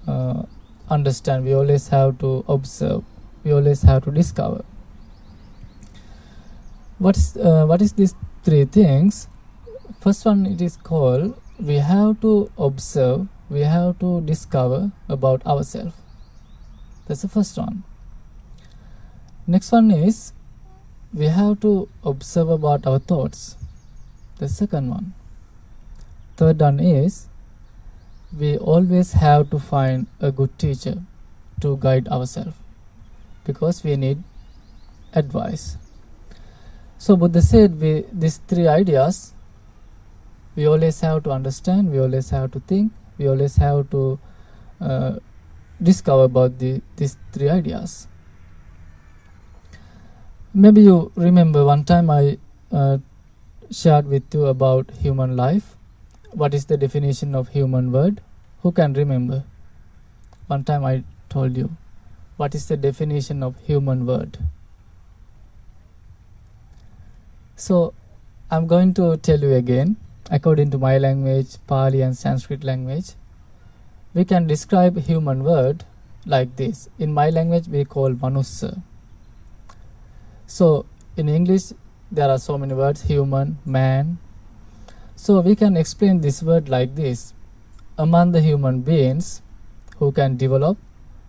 uh, 0.07 0.43
understand, 0.89 1.45
we 1.45 1.53
always 1.53 1.87
have 1.87 2.19
to 2.19 2.43
observe, 2.49 3.05
we 3.43 3.51
always 3.51 3.81
have 3.83 4.03
to 4.05 4.11
discover. 4.11 4.63
What's, 6.99 7.35
uh, 7.35 7.65
what 7.65 7.81
is 7.81 7.93
these 7.93 8.15
three 8.43 8.65
things? 8.65 9.27
First 9.99 10.25
one, 10.25 10.45
it 10.45 10.61
is 10.61 10.77
called 10.77 11.39
we 11.61 11.75
have 11.75 12.19
to 12.21 12.51
observe, 12.57 13.27
we 13.49 13.61
have 13.61 13.99
to 13.99 14.21
discover 14.21 14.91
about 15.07 15.45
ourselves. 15.45 15.93
That's 17.05 17.21
the 17.21 17.27
first 17.27 17.57
one. 17.57 17.83
Next 19.45 19.71
one 19.71 19.91
is 19.91 20.33
we 21.13 21.25
have 21.25 21.59
to 21.61 21.87
observe 22.03 22.49
about 22.49 22.87
our 22.87 22.99
thoughts. 22.99 23.57
The 24.39 24.47
second 24.47 24.89
one. 24.89 25.13
Third 26.37 26.59
one 26.59 26.79
is 26.79 27.27
we 28.35 28.57
always 28.57 29.13
have 29.13 29.49
to 29.51 29.59
find 29.59 30.07
a 30.19 30.31
good 30.31 30.57
teacher 30.57 31.03
to 31.59 31.77
guide 31.77 32.07
ourselves 32.07 32.60
because 33.43 33.83
we 33.83 33.95
need 33.95 34.23
advice. 35.13 35.77
So 36.97 37.15
Buddha 37.15 37.41
said 37.41 37.79
we 37.79 38.05
these 38.11 38.37
three 38.47 38.67
ideas 38.67 39.33
we 40.55 40.67
always 40.67 40.99
have 41.01 41.23
to 41.23 41.31
understand, 41.31 41.91
we 41.91 41.99
always 41.99 42.29
have 42.29 42.51
to 42.51 42.59
think, 42.59 42.91
we 43.17 43.27
always 43.27 43.55
have 43.55 43.89
to 43.91 44.19
uh, 44.81 45.15
discover 45.81 46.23
about 46.23 46.59
the, 46.59 46.81
these 46.97 47.17
three 47.31 47.49
ideas. 47.49 48.07
Maybe 50.53 50.81
you 50.81 51.11
remember 51.15 51.63
one 51.63 51.85
time 51.85 52.09
I 52.09 52.37
uh, 52.71 52.97
shared 53.69 54.07
with 54.07 54.23
you 54.33 54.45
about 54.47 54.91
human 54.91 55.37
life. 55.37 55.77
What 56.31 56.53
is 56.53 56.65
the 56.65 56.77
definition 56.77 57.35
of 57.35 57.49
human 57.49 57.91
word? 57.91 58.21
Who 58.61 58.71
can 58.71 58.93
remember? 58.93 59.45
One 60.47 60.65
time 60.65 60.83
I 60.83 61.03
told 61.29 61.55
you. 61.55 61.75
What 62.41 62.55
is 62.55 62.65
the 62.65 62.75
definition 62.75 63.43
of 63.43 63.57
human 63.67 64.07
word? 64.07 64.39
So 67.55 67.93
I'm 68.49 68.65
going 68.65 68.95
to 68.95 69.17
tell 69.17 69.39
you 69.39 69.53
again 69.53 69.97
according 70.31 70.71
to 70.71 70.79
my 70.79 70.97
language, 70.97 71.57
Pali 71.67 72.01
and 72.01 72.17
Sanskrit 72.17 72.63
language, 72.63 73.11
we 74.15 74.25
can 74.25 74.47
describe 74.47 74.97
human 74.97 75.43
word 75.43 75.85
like 76.25 76.55
this. 76.55 76.89
In 76.97 77.13
my 77.13 77.29
language, 77.29 77.67
we 77.67 77.85
call 77.85 78.09
manussa. 78.09 78.81
So 80.47 80.87
in 81.15 81.29
English, 81.29 81.73
there 82.11 82.29
are 82.29 82.39
so 82.39 82.57
many 82.57 82.73
words: 82.73 83.03
human, 83.03 83.59
man. 83.65 84.17
So 85.15 85.41
we 85.41 85.55
can 85.55 85.77
explain 85.77 86.21
this 86.21 86.41
word 86.41 86.69
like 86.69 86.95
this: 86.95 87.35
among 87.99 88.31
the 88.31 88.41
human 88.41 88.81
beings 88.81 89.43
who 89.99 90.11
can 90.11 90.37
develop, 90.37 90.79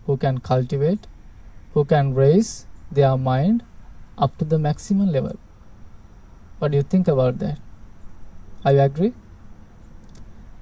who 0.05 0.17
can 0.17 0.39
cultivate, 0.39 1.07
who 1.73 1.85
can 1.85 2.13
raise 2.13 2.65
their 2.91 3.17
mind 3.17 3.63
up 4.17 4.37
to 4.37 4.45
the 4.45 4.59
maximum 4.59 5.11
level. 5.11 5.37
What 6.59 6.71
do 6.71 6.77
you 6.77 6.83
think 6.83 7.07
about 7.07 7.39
that? 7.39 7.59
Are 8.63 8.73
you 8.73 8.79
agree? 8.79 9.13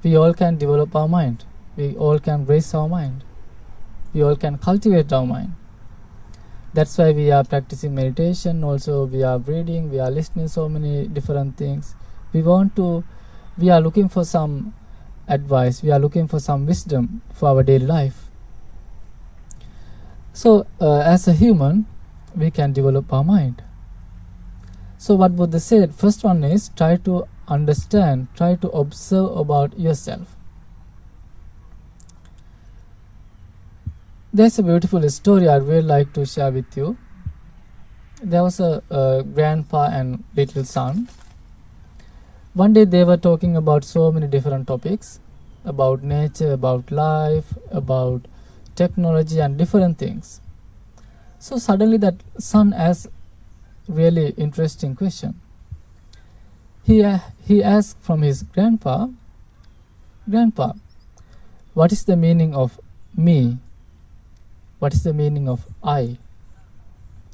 We 0.04 0.16
all 0.16 0.34
can 0.34 0.58
develop 0.58 0.96
our 0.96 1.08
mind. 1.08 1.46
We 1.76 1.96
all 1.96 2.20
can 2.20 2.46
raise 2.46 2.74
our 2.74 2.90
mind. 2.90 3.24
We 4.14 4.24
all 4.24 4.36
can 4.36 4.58
cultivate 4.58 5.14
our 5.14 5.26
mind. 5.26 5.54
That's 6.74 6.98
why 6.98 7.12
we 7.12 7.30
are 7.32 7.44
practicing 7.44 7.94
meditation. 7.94 8.64
Also, 8.64 9.06
we 9.06 9.24
are 9.24 9.38
reading. 9.38 9.92
We 9.92 10.00
are 10.00 10.10
listening 10.10 10.48
so 10.48 10.68
many 10.70 11.08
different 11.08 11.58
things. 11.58 11.96
We 12.34 12.42
want 12.42 12.76
to. 12.78 13.04
We 13.58 13.70
are 13.70 13.82
looking 13.82 14.10
for 14.10 14.24
some 14.24 14.74
advice. 15.28 15.84
We 15.84 15.92
are 15.92 16.00
looking 16.00 16.28
for 16.28 16.40
some 16.40 16.66
wisdom 16.66 17.22
for 17.34 17.50
our 17.50 17.62
daily 17.62 17.86
life. 17.86 18.31
So, 20.42 20.66
uh, 20.82 21.02
as 21.02 21.28
a 21.28 21.34
human, 21.34 21.86
we 22.36 22.50
can 22.50 22.74
develop 22.74 23.14
our 23.14 23.24
mind. 23.24 23.62
So, 24.98 25.14
what 25.14 25.36
Buddha 25.36 25.60
said, 25.60 25.94
first 25.94 26.24
one 26.24 26.44
is 26.44 26.70
try 26.70 26.96
to 27.10 27.28
understand, 27.48 28.28
try 28.36 28.56
to 28.56 28.70
observe 28.70 29.38
about 29.38 29.80
yourself. 29.80 30.36
There's 34.34 34.58
a 34.58 34.64
beautiful 34.64 35.08
story 35.12 35.48
I 35.48 35.60
would 35.60 35.86
like 35.86 36.12
to 36.14 36.26
share 36.26 36.52
with 36.52 36.76
you. 36.76 36.98
There 38.24 38.42
was 38.42 38.60
a, 38.60 38.82
a 38.90 39.22
grandpa 39.22 39.90
and 39.92 40.24
little 40.36 40.64
son. 40.64 41.08
One 42.56 42.74
day 42.74 42.86
they 42.86 43.04
were 43.04 43.18
talking 43.18 43.56
about 43.56 43.84
so 43.84 44.12
many 44.12 44.26
different 44.26 44.66
topics 44.66 45.20
about 45.66 46.02
nature, 46.02 46.52
about 46.54 46.90
life, 46.90 47.54
about 47.70 48.26
technology, 48.82 49.40
and 49.40 49.58
different 49.58 49.98
things. 49.98 50.42
So 51.38 51.58
suddenly 51.58 51.98
that 51.98 52.16
son 52.38 52.74
asked 52.74 53.08
really 53.88 54.30
interesting 54.38 54.96
question. 54.96 55.40
He, 56.84 57.04
uh, 57.04 57.20
he 57.48 57.64
asked 57.64 57.98
from 58.02 58.22
his 58.22 58.44
grandpa, 58.44 59.08
Grandpa, 60.30 60.74
what 61.74 61.92
is 61.92 62.04
the 62.06 62.16
meaning 62.16 62.56
of 62.56 62.80
me? 63.16 63.58
What 64.80 64.94
is 64.94 65.04
the 65.04 65.14
meaning 65.14 65.48
of 65.50 65.66
I? 65.84 66.18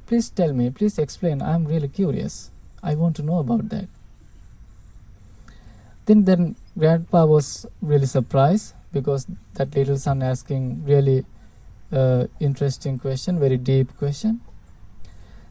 Please 0.06 0.30
tell 0.30 0.54
me, 0.54 0.70
please 0.70 0.98
explain. 1.00 1.42
I 1.42 1.56
am 1.56 1.66
really 1.66 1.88
curious. 1.88 2.50
I 2.82 2.96
want 2.96 3.16
to 3.18 3.24
know 3.24 3.40
about 3.40 3.70
that. 3.70 3.88
Then, 6.06 6.24
then 6.24 6.56
grandpa 6.78 7.26
was 7.26 7.66
really 7.82 8.06
surprised 8.06 8.74
because 8.94 9.28
that 9.56 9.76
little 9.76 9.98
son 9.98 10.24
asking 10.24 10.86
really 10.86 11.26
uh, 11.92 12.28
interesting 12.40 13.00
question, 13.00 13.40
very 13.40 13.58
deep 13.58 13.96
question. 13.98 14.42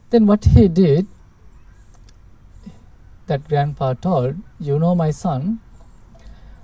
Then 0.09 0.25
what 0.25 0.45
he 0.45 0.67
did, 0.67 1.07
that 3.27 3.47
grandpa 3.47 3.93
told, 3.93 4.35
you 4.59 4.79
know 4.79 4.95
my 4.95 5.11
son, 5.11 5.59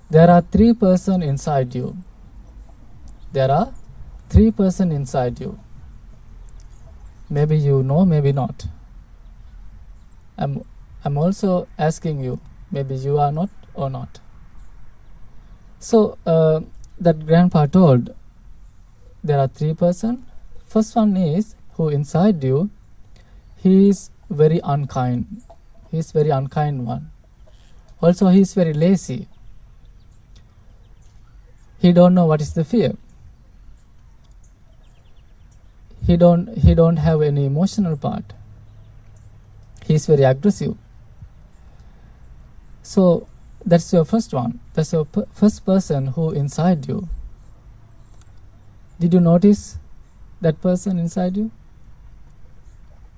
there 0.09 0.29
are 0.29 0.41
three 0.41 0.73
person 0.73 1.21
inside 1.23 1.75
you. 1.75 1.97
There 3.31 3.49
are 3.51 3.73
three 4.29 4.51
person 4.51 4.91
inside 4.91 5.39
you. 5.39 5.59
Maybe 7.29 7.57
you 7.57 7.81
know, 7.83 8.05
maybe 8.05 8.31
not. 8.31 8.65
I'm, 10.37 10.63
I'm 11.03 11.17
also 11.17 11.67
asking 11.77 12.19
you, 12.23 12.39
maybe 12.71 12.95
you 12.95 13.17
are 13.17 13.31
not 13.31 13.49
or 13.73 13.89
not. 13.89 14.19
So 15.79 16.17
uh, 16.25 16.61
that 16.99 17.25
grandpa 17.25 17.65
told, 17.65 18.15
there 19.23 19.39
are 19.39 19.47
three 19.47 19.73
person. 19.73 20.25
First 20.65 20.95
one 20.95 21.15
is 21.15 21.55
who 21.73 21.89
inside 21.89 22.43
you, 22.43 22.69
he 23.57 23.89
is 23.89 24.09
very 24.29 24.59
unkind. 24.63 25.43
He 25.89 25.99
is 25.99 26.11
very 26.11 26.29
unkind 26.29 26.85
one. 26.85 27.11
Also, 28.01 28.27
he 28.27 28.41
is 28.41 28.53
very 28.53 28.73
lazy. 28.73 29.27
He 31.79 31.93
don't 31.93 32.13
know 32.13 32.25
what 32.25 32.41
is 32.41 32.53
the 32.53 32.65
fear. 32.65 32.95
He 36.05 36.17
don't 36.17 36.57
he 36.57 36.75
don't 36.75 36.97
have 36.97 37.21
any 37.21 37.45
emotional 37.45 37.95
part. 37.95 38.33
He 39.85 39.93
is 39.93 40.05
very 40.05 40.23
aggressive. 40.23 40.75
So 42.81 43.27
that's 43.65 43.91
your 43.93 44.03
first 44.03 44.33
one. 44.33 44.59
That's 44.73 44.91
your 44.91 45.07
first 45.33 45.65
person 45.65 46.07
who 46.07 46.31
inside 46.31 46.87
you. 46.87 47.07
Did 48.99 49.13
you 49.13 49.19
notice 49.19 49.77
that 50.41 50.61
person 50.61 50.99
inside 50.99 51.37
you? 51.37 51.51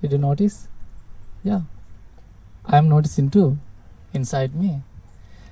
Did 0.02 0.12
you 0.12 0.18
notice? 0.18 0.68
Yeah. 1.42 1.62
I 2.64 2.78
am 2.78 2.88
noticing 2.88 3.30
too 3.30 3.58
inside 4.12 4.54
me. 4.54 4.82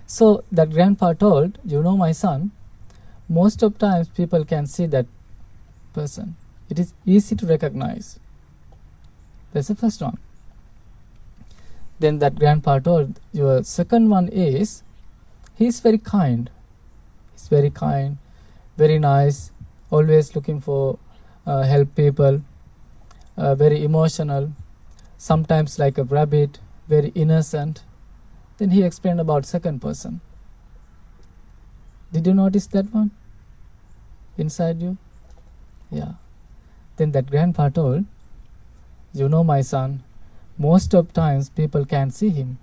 So 0.06 0.44
that 0.50 0.70
grandpa 0.70 1.12
told, 1.12 1.58
you 1.64 1.82
know 1.82 1.96
my 1.96 2.12
son, 2.12 2.50
most 3.28 3.62
of 3.62 3.78
times 3.78 4.08
people 4.08 4.44
can 4.44 4.66
see 4.66 4.86
that 4.86 5.06
person. 5.92 6.36
It 6.68 6.78
is 6.78 6.92
easy 7.06 7.36
to 7.36 7.46
recognize. 7.46 8.18
That's 9.52 9.68
the 9.68 9.74
first 9.74 10.02
one. 10.02 10.18
Then 12.00 12.18
that 12.18 12.34
grandpa 12.36 12.80
told, 12.80 13.20
your 13.32 13.62
second 13.62 14.10
one 14.10 14.28
is, 14.28 14.82
he 15.54 15.66
is 15.66 15.80
very 15.80 15.98
kind. 15.98 16.50
He's 17.32 17.48
very 17.48 17.70
kind, 17.70 18.18
very 18.76 18.98
nice, 18.98 19.52
always 19.90 20.34
looking 20.34 20.60
for 20.60 20.98
uh, 21.46 21.62
help 21.62 21.94
people, 21.94 22.42
uh, 23.36 23.54
very 23.54 23.84
emotional, 23.84 24.52
sometimes 25.18 25.78
like 25.78 25.98
a 25.98 26.04
rabbit, 26.04 26.58
very 26.88 27.08
innocent. 27.14 27.82
Then 28.58 28.70
he 28.70 28.82
explained 28.82 29.20
about 29.20 29.46
second 29.46 29.80
person. 29.80 30.20
Did 32.12 32.26
you 32.26 32.34
notice 32.34 32.66
that 32.68 32.92
one? 32.94 33.10
inside 34.36 34.80
you? 34.80 34.96
Yeah. 35.90 36.14
Then 36.96 37.12
that 37.12 37.30
grandpa 37.30 37.68
told, 37.68 38.04
You 39.12 39.28
know, 39.28 39.44
my 39.44 39.60
son, 39.60 40.02
most 40.58 40.94
of 40.94 41.12
times 41.12 41.50
people 41.50 41.84
can't 41.84 42.12
see 42.12 42.30
him 42.30 42.58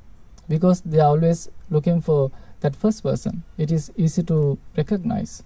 because 0.48 0.82
they 0.82 1.00
are 1.00 1.08
always 1.08 1.50
looking 1.70 2.02
for 2.02 2.32
that 2.62 2.76
first 2.76 3.04
person. 3.04 3.44
It 3.58 3.72
is 3.72 3.92
easy 3.96 4.24
to 4.24 4.58
recognize. 4.76 5.44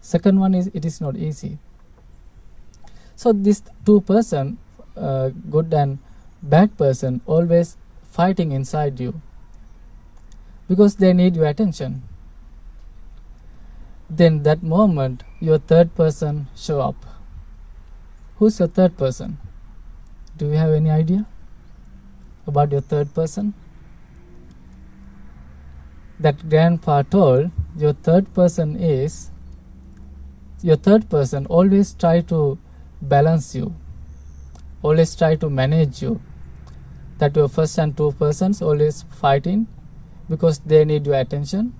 Second 0.00 0.40
one 0.40 0.54
is 0.54 0.70
it 0.74 0.84
is 0.84 1.00
not 1.00 1.16
easy. 1.16 1.58
So 3.16 3.32
this 3.32 3.62
two 3.84 4.00
person, 4.00 4.58
uh, 4.96 5.30
good 5.50 5.72
and 5.74 5.98
bad 6.42 6.76
person, 6.78 7.20
always 7.26 7.76
fighting 8.10 8.52
inside 8.52 9.00
you 9.00 9.20
because 10.68 10.96
they 10.96 11.12
need 11.12 11.36
your 11.36 11.46
attention. 11.46 12.02
Then 14.08 14.42
that 14.44 14.62
moment 14.62 15.24
your 15.40 15.58
third 15.58 15.94
person 15.94 16.46
show 16.56 16.80
up. 16.80 16.96
Who's 18.36 18.58
your 18.58 18.68
third 18.68 18.96
person? 18.96 19.38
Do 20.36 20.46
you 20.46 20.52
have 20.52 20.72
any 20.72 20.90
idea 20.90 21.26
about 22.46 22.70
your 22.70 22.80
third 22.80 23.12
person? 23.14 23.54
That 26.20 26.48
grandpa 26.48 27.02
told 27.02 27.50
your 27.76 27.92
third 27.92 28.32
person 28.34 28.76
is 28.76 29.30
your 30.62 30.76
third 30.76 31.08
person 31.08 31.46
always 31.46 31.94
try 31.94 32.20
to 32.22 32.58
balance 33.00 33.54
you. 33.54 33.74
Always 34.82 35.14
try 35.14 35.36
to 35.36 35.50
manage 35.50 36.02
you. 36.02 36.20
That 37.18 37.34
your 37.36 37.48
first 37.48 37.78
and 37.78 37.96
two 37.96 38.12
persons 38.12 38.62
always 38.62 39.04
fighting 39.20 39.66
because 40.28 40.60
they 40.60 40.84
need 40.84 41.06
your 41.06 41.16
attention. 41.16 41.74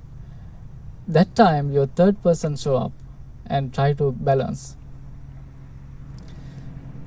That 1.06 1.34
time 1.34 1.70
your 1.72 1.86
third 1.86 2.22
person 2.22 2.56
show 2.56 2.76
up 2.76 2.92
and 3.46 3.72
try 3.72 3.92
to 3.94 4.12
balance. 4.12 4.76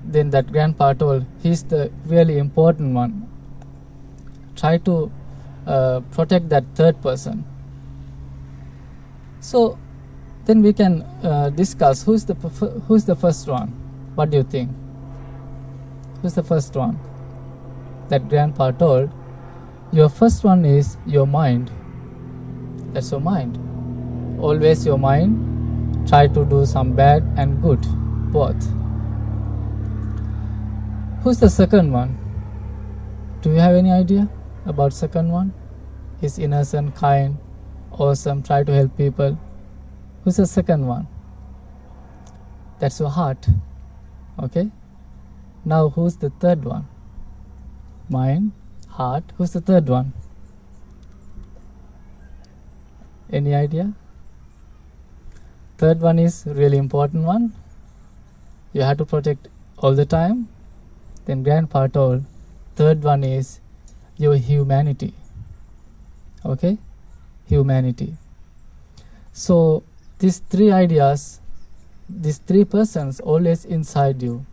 Then 0.03 0.31
that 0.31 0.51
grandpa 0.51 0.93
told 0.93 1.25
he's 1.43 1.63
the 1.63 1.91
really 2.05 2.37
important 2.37 2.95
one. 2.95 3.29
Try 4.55 4.77
to 4.79 5.11
uh, 5.67 5.99
protect 6.11 6.49
that 6.49 6.63
third 6.75 7.01
person. 7.01 7.45
So 9.39 9.77
then 10.45 10.61
we 10.61 10.73
can 10.73 11.01
uh, 11.23 11.49
discuss 11.49 12.03
who's 12.03 12.25
the 12.25 12.33
who's 12.87 13.05
the 13.05 13.15
first 13.15 13.47
one. 13.47 13.69
What 14.15 14.31
do 14.31 14.37
you 14.37 14.43
think? 14.43 14.69
Who's 16.21 16.33
the 16.33 16.43
first 16.43 16.75
one? 16.75 16.99
That 18.09 18.27
grandpa 18.29 18.71
told 18.71 19.11
your 19.91 20.09
first 20.09 20.43
one 20.43 20.65
is 20.65 20.97
your 21.05 21.27
mind. 21.27 21.71
That's 22.93 23.11
your 23.11 23.21
mind. 23.21 23.57
Always 24.39 24.85
your 24.85 24.97
mind. 24.97 26.07
Try 26.07 26.27
to 26.27 26.45
do 26.45 26.65
some 26.65 26.93
bad 26.93 27.23
and 27.37 27.61
good 27.61 27.81
both. 28.31 28.67
Who's 31.23 31.39
the 31.39 31.49
second 31.49 31.91
one? 31.91 32.17
Do 33.41 33.51
you 33.51 33.59
have 33.59 33.75
any 33.75 33.91
idea 33.91 34.27
about 34.65 34.93
second 34.93 35.31
one? 35.31 35.53
Is 36.21 36.37
innocent 36.37 36.95
kind 36.95 37.37
awesome 37.91 38.41
try 38.41 38.63
to 38.63 38.73
help 38.73 38.95
people 38.97 39.37
who's 40.23 40.37
the 40.37 40.45
second 40.45 40.87
one? 40.87 41.07
That's 42.79 42.99
your 42.99 43.09
heart. 43.09 43.47
Okay. 44.39 44.71
Now 45.65 45.89
who's 45.89 46.17
the 46.17 46.29
third 46.29 46.65
one? 46.65 46.87
Mind 48.09 48.51
heart. 48.89 49.23
Who's 49.37 49.51
the 49.51 49.61
third 49.61 49.87
one? 49.87 50.13
Any 53.31 53.55
idea? 53.55 53.93
Third 55.77 56.01
one 56.01 56.19
is 56.19 56.43
really 56.45 56.77
important 56.77 57.23
one. 57.23 57.53
You 58.73 58.81
have 58.81 58.97
to 58.97 59.05
protect 59.05 59.47
all 59.77 59.93
the 59.93 60.05
time. 60.05 60.47
Then 61.25 61.43
grandpa 61.43 61.87
told 61.87 62.25
third 62.75 63.03
one 63.03 63.23
is 63.23 63.59
your 64.17 64.35
humanity. 64.35 65.13
Okay? 66.45 66.77
Humanity. 67.47 68.17
So 69.31 69.83
these 70.21 70.39
three 70.53 70.71
ideas 70.71 71.41
these 72.19 72.39
three 72.39 72.65
persons 72.65 73.19
always 73.19 73.63
inside 73.65 74.21
you. 74.21 74.45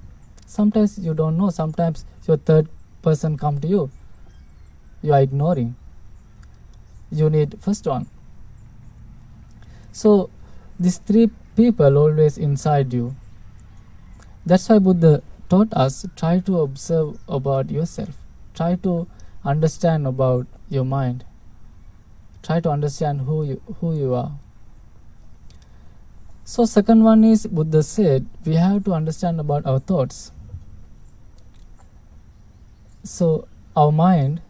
Sometimes 0.47 0.99
you 0.99 1.13
don't 1.15 1.37
know 1.37 1.51
sometimes 1.51 2.05
your 2.27 2.37
third 2.37 2.69
person 3.03 3.37
come 3.37 3.61
to 3.61 3.69
you. 3.69 3.91
You 5.03 5.13
are 5.13 5.21
ignoring. 5.21 5.77
You 7.11 7.31
need 7.31 7.59
first 7.61 7.87
one. 7.87 8.07
So 9.93 10.31
these 10.79 10.99
three 10.99 11.31
people 11.57 11.99
always 11.99 12.39
inside 12.39 12.93
you. 12.93 13.17
That's 14.47 14.69
why 14.69 14.79
buddha 14.79 15.23
taught 15.49 15.73
us 15.73 16.07
try 16.17 16.39
to 16.41 16.61
observe 16.61 17.19
about 17.29 17.71
yourself. 17.71 18.17
Try 18.55 18.77
to 18.77 19.07
understand 19.45 20.07
about 20.07 20.47
your 20.69 20.85
mind. 20.85 21.25
Try 22.43 22.61
to 22.61 22.71
understand 22.71 23.23
who 23.23 23.45
you 23.45 23.63
who 23.81 23.97
you 23.97 24.15
are 24.15 24.39
so 26.55 26.67
second 26.73 27.07
one 27.11 27.25
is 27.31 27.47
buddha 27.61 27.83
said 27.93 28.27
we 28.51 28.55
have 28.65 28.83
to 28.91 28.95
understand 28.99 29.45
about 29.45 29.67
our 29.73 29.81
thoughts 29.93 30.21
so 33.15 33.31
our 33.77 33.93
mind 34.03 34.41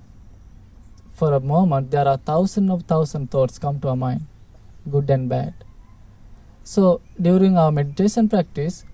for 1.23 1.33
a 1.39 1.41
moment 1.55 1.91
there 1.97 2.09
are 2.15 2.19
thousands 2.33 2.77
of 2.77 2.85
thousand 2.95 3.31
thoughts 3.37 3.65
come 3.67 3.81
to 3.81 3.95
our 3.95 4.03
mind 4.05 4.27
good 4.97 5.11
and 5.17 5.29
bad 5.29 5.69
so 6.69 7.01
during 7.19 7.57
our 7.57 7.73
meditation 7.73 8.29
practice, 8.29 8.85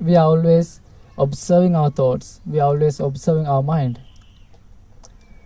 we 0.00 0.16
are 0.16 0.24
always 0.24 0.80
observing 1.16 1.76
our 1.76 1.88
thoughts, 1.88 2.40
we 2.44 2.58
are 2.58 2.66
always 2.66 2.98
observing 2.98 3.46
our 3.46 3.62
mind. 3.62 4.00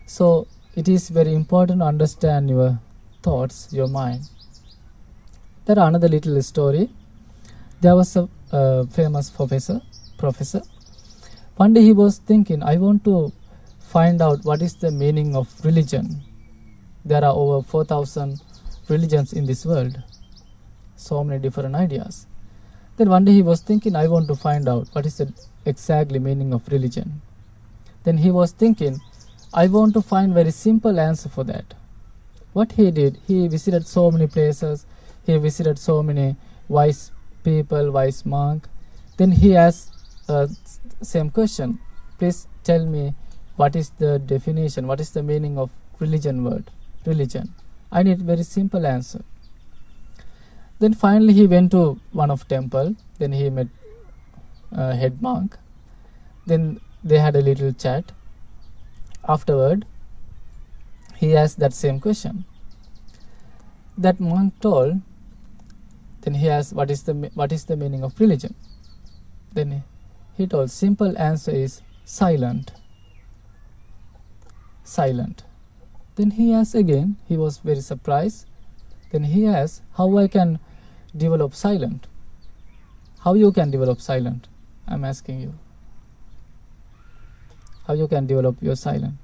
So 0.06 0.46
it 0.74 0.88
is 0.88 1.10
very 1.10 1.34
important 1.34 1.80
to 1.80 1.84
understand 1.84 2.48
your 2.48 2.80
thoughts, 3.22 3.68
your 3.74 3.88
mind. 3.88 4.22
There 5.66 5.80
another 5.80 6.06
little 6.06 6.40
story. 6.42 6.90
There 7.80 7.96
was 7.96 8.14
a 8.14 8.28
uh, 8.52 8.86
famous 8.86 9.30
professor, 9.30 9.82
professor. 10.16 10.62
One 11.56 11.72
day 11.72 11.82
he 11.82 11.92
was 11.92 12.18
thinking, 12.18 12.62
I 12.62 12.76
want 12.76 13.02
to 13.04 13.32
find 13.80 14.22
out 14.22 14.44
what 14.44 14.62
is 14.62 14.76
the 14.76 14.92
meaning 14.92 15.34
of 15.34 15.48
religion. 15.64 16.22
There 17.04 17.24
are 17.24 17.34
over 17.34 17.66
4,000 17.66 18.40
religions 18.88 19.32
in 19.32 19.46
this 19.46 19.66
world 19.66 20.00
so 20.94 21.24
many 21.24 21.40
different 21.40 21.74
ideas. 21.74 22.28
Then 22.96 23.10
one 23.10 23.24
day 23.24 23.32
he 23.32 23.42
was 23.42 23.60
thinking, 23.60 23.96
I 23.96 24.06
want 24.06 24.28
to 24.28 24.36
find 24.36 24.68
out 24.68 24.88
what 24.92 25.04
is 25.04 25.18
the 25.18 25.32
exactly 25.64 26.20
meaning 26.20 26.54
of 26.54 26.68
religion. 26.68 27.22
Then 28.04 28.18
he 28.18 28.30
was 28.30 28.52
thinking, 28.52 29.00
I 29.52 29.66
want 29.66 29.94
to 29.94 30.00
find 30.00 30.32
very 30.32 30.52
simple 30.52 31.00
answer 31.00 31.28
for 31.28 31.42
that. 31.42 31.74
What 32.52 32.72
he 32.72 32.92
did, 32.92 33.18
he 33.26 33.48
visited 33.48 33.86
so 33.86 34.12
many 34.12 34.28
places, 34.28 34.86
he 35.26 35.36
visited 35.36 35.78
so 35.78 36.02
many 36.02 36.36
wise 36.68 37.12
people, 37.42 37.90
wise 37.90 38.24
monk. 38.24 38.68
Then 39.16 39.32
he 39.32 39.56
asked 39.56 39.90
uh, 40.28 40.46
same 41.02 41.30
question. 41.30 41.78
Please 42.18 42.46
tell 42.64 42.84
me 42.86 43.14
what 43.56 43.76
is 43.76 43.90
the 43.98 44.18
definition, 44.18 44.86
what 44.86 45.00
is 45.00 45.10
the 45.10 45.22
meaning 45.22 45.58
of 45.58 45.70
religion 45.98 46.44
word, 46.44 46.70
religion. 47.04 47.54
I 47.90 48.02
need 48.02 48.22
very 48.22 48.42
simple 48.42 48.86
answer. 48.86 49.22
Then 50.78 50.92
finally 50.92 51.32
he 51.32 51.46
went 51.46 51.70
to 51.70 52.00
one 52.12 52.30
of 52.30 52.46
temple. 52.48 52.96
Then 53.18 53.32
he 53.32 53.48
met 53.48 53.68
uh, 54.74 54.92
head 54.92 55.22
monk. 55.22 55.56
Then 56.46 56.80
they 57.02 57.18
had 57.18 57.34
a 57.36 57.40
little 57.40 57.72
chat. 57.72 58.12
Afterward, 59.28 59.86
he 61.16 61.36
asked 61.36 61.58
that 61.58 61.72
same 61.72 61.98
question. 62.00 62.44
That 63.96 64.20
monk 64.20 64.60
told. 64.60 65.00
Then 66.26 66.34
he 66.42 66.50
asked, 66.50 66.74
"What 66.80 66.90
is 66.90 67.04
the 67.08 67.14
what 67.40 67.52
is 67.56 67.64
the 67.70 67.76
meaning 67.82 68.02
of 68.08 68.20
religion?" 68.20 68.56
Then 69.58 69.84
he 70.36 70.46
told, 70.54 70.72
"Simple 70.76 71.16
answer 71.26 71.52
is 71.52 71.80
silent." 72.04 72.72
Silent. 74.96 75.44
Then 76.16 76.32
he 76.40 76.52
asked 76.52 76.74
again. 76.74 77.16
He 77.30 77.36
was 77.36 77.58
very 77.70 77.86
surprised. 77.88 78.46
Then 79.12 79.30
he 79.36 79.46
asked, 79.46 79.82
"How 80.00 80.08
I 80.24 80.26
can 80.36 80.58
develop 81.24 81.54
silent 81.54 82.06
how 83.26 83.34
you 83.34 83.50
can 83.50 83.70
develop 83.74 84.00
silent 84.00 84.48
i'm 84.86 85.04
asking 85.04 85.40
you 85.40 85.52
how 87.86 87.94
you 88.00 88.06
can 88.06 88.26
develop 88.26 88.62
your 88.68 88.76
silent 88.76 89.14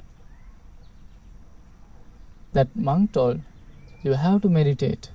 that 2.53 2.75
monk 2.75 3.13
told 3.13 3.41
you 4.03 4.15
have 4.23 4.41
to 4.43 4.49
meditate 4.49 5.11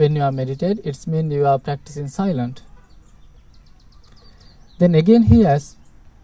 when 0.00 0.16
you 0.16 0.22
are 0.28 0.32
meditate 0.40 0.80
it 0.92 1.06
means 1.14 1.32
you 1.38 1.46
are 1.52 1.58
practicing 1.68 2.08
silent 2.08 2.62
then 4.78 4.94
again 5.02 5.24
he 5.32 5.44
asks 5.54 5.76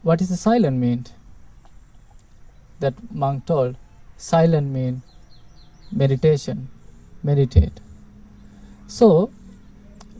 what 0.02 0.20
is 0.20 0.28
the 0.34 0.40
silent 0.44 0.78
mean 0.86 1.04
that 2.80 2.94
monk 3.24 3.44
told 3.46 3.76
silent 4.16 4.70
mean 4.78 5.02
meditation 6.04 6.68
meditate 7.22 7.80
So, 8.86 9.30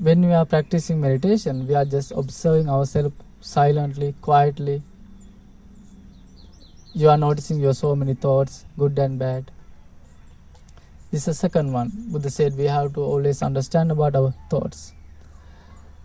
when 0.01 0.27
we 0.27 0.33
are 0.33 0.45
practicing 0.45 1.01
meditation, 1.01 1.67
we 1.67 1.75
are 1.75 1.85
just 1.85 2.13
observing 2.13 2.69
ourselves 2.69 3.15
silently, 3.41 4.15
quietly. 4.21 4.83
You 6.95 7.11
are 7.11 7.17
noticing 7.17 7.61
your 7.61 7.75
so 7.75 7.95
many 7.95 8.15
thoughts, 8.15 8.65
good 8.77 8.99
and 8.99 9.19
bad. 9.19 9.53
This 11.11 11.23
is 11.23 11.27
the 11.27 11.35
second 11.35 11.73
one. 11.73 11.93
Buddha 12.09 12.31
said 12.31 12.57
we 12.57 12.65
have 12.65 12.95
to 12.95 13.01
always 13.01 13.43
understand 13.43 13.93
about 13.93 14.17
our 14.17 14.35
thoughts. 14.51 14.93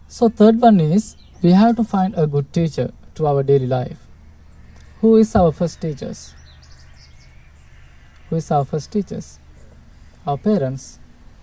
So 0.08 0.30
third 0.30 0.62
one 0.62 0.80
is 0.80 1.16
we 1.42 1.52
have 1.52 1.76
to 1.78 1.84
find 1.84 2.14
a 2.16 2.28
good 2.28 2.54
teacher 2.54 2.92
to 3.16 3.28
our 3.28 3.44
daily 3.44 3.68
life. 3.68 3.98
Who 5.00 5.16
is 5.18 5.36
our 5.36 5.52
first 5.52 5.82
teachers? 5.82 6.36
Who 8.30 8.36
is 8.36 8.52
our 8.52 8.64
first 8.64 8.92
teachers? 8.92 9.40
Our 10.28 10.38
parents. 10.38 11.00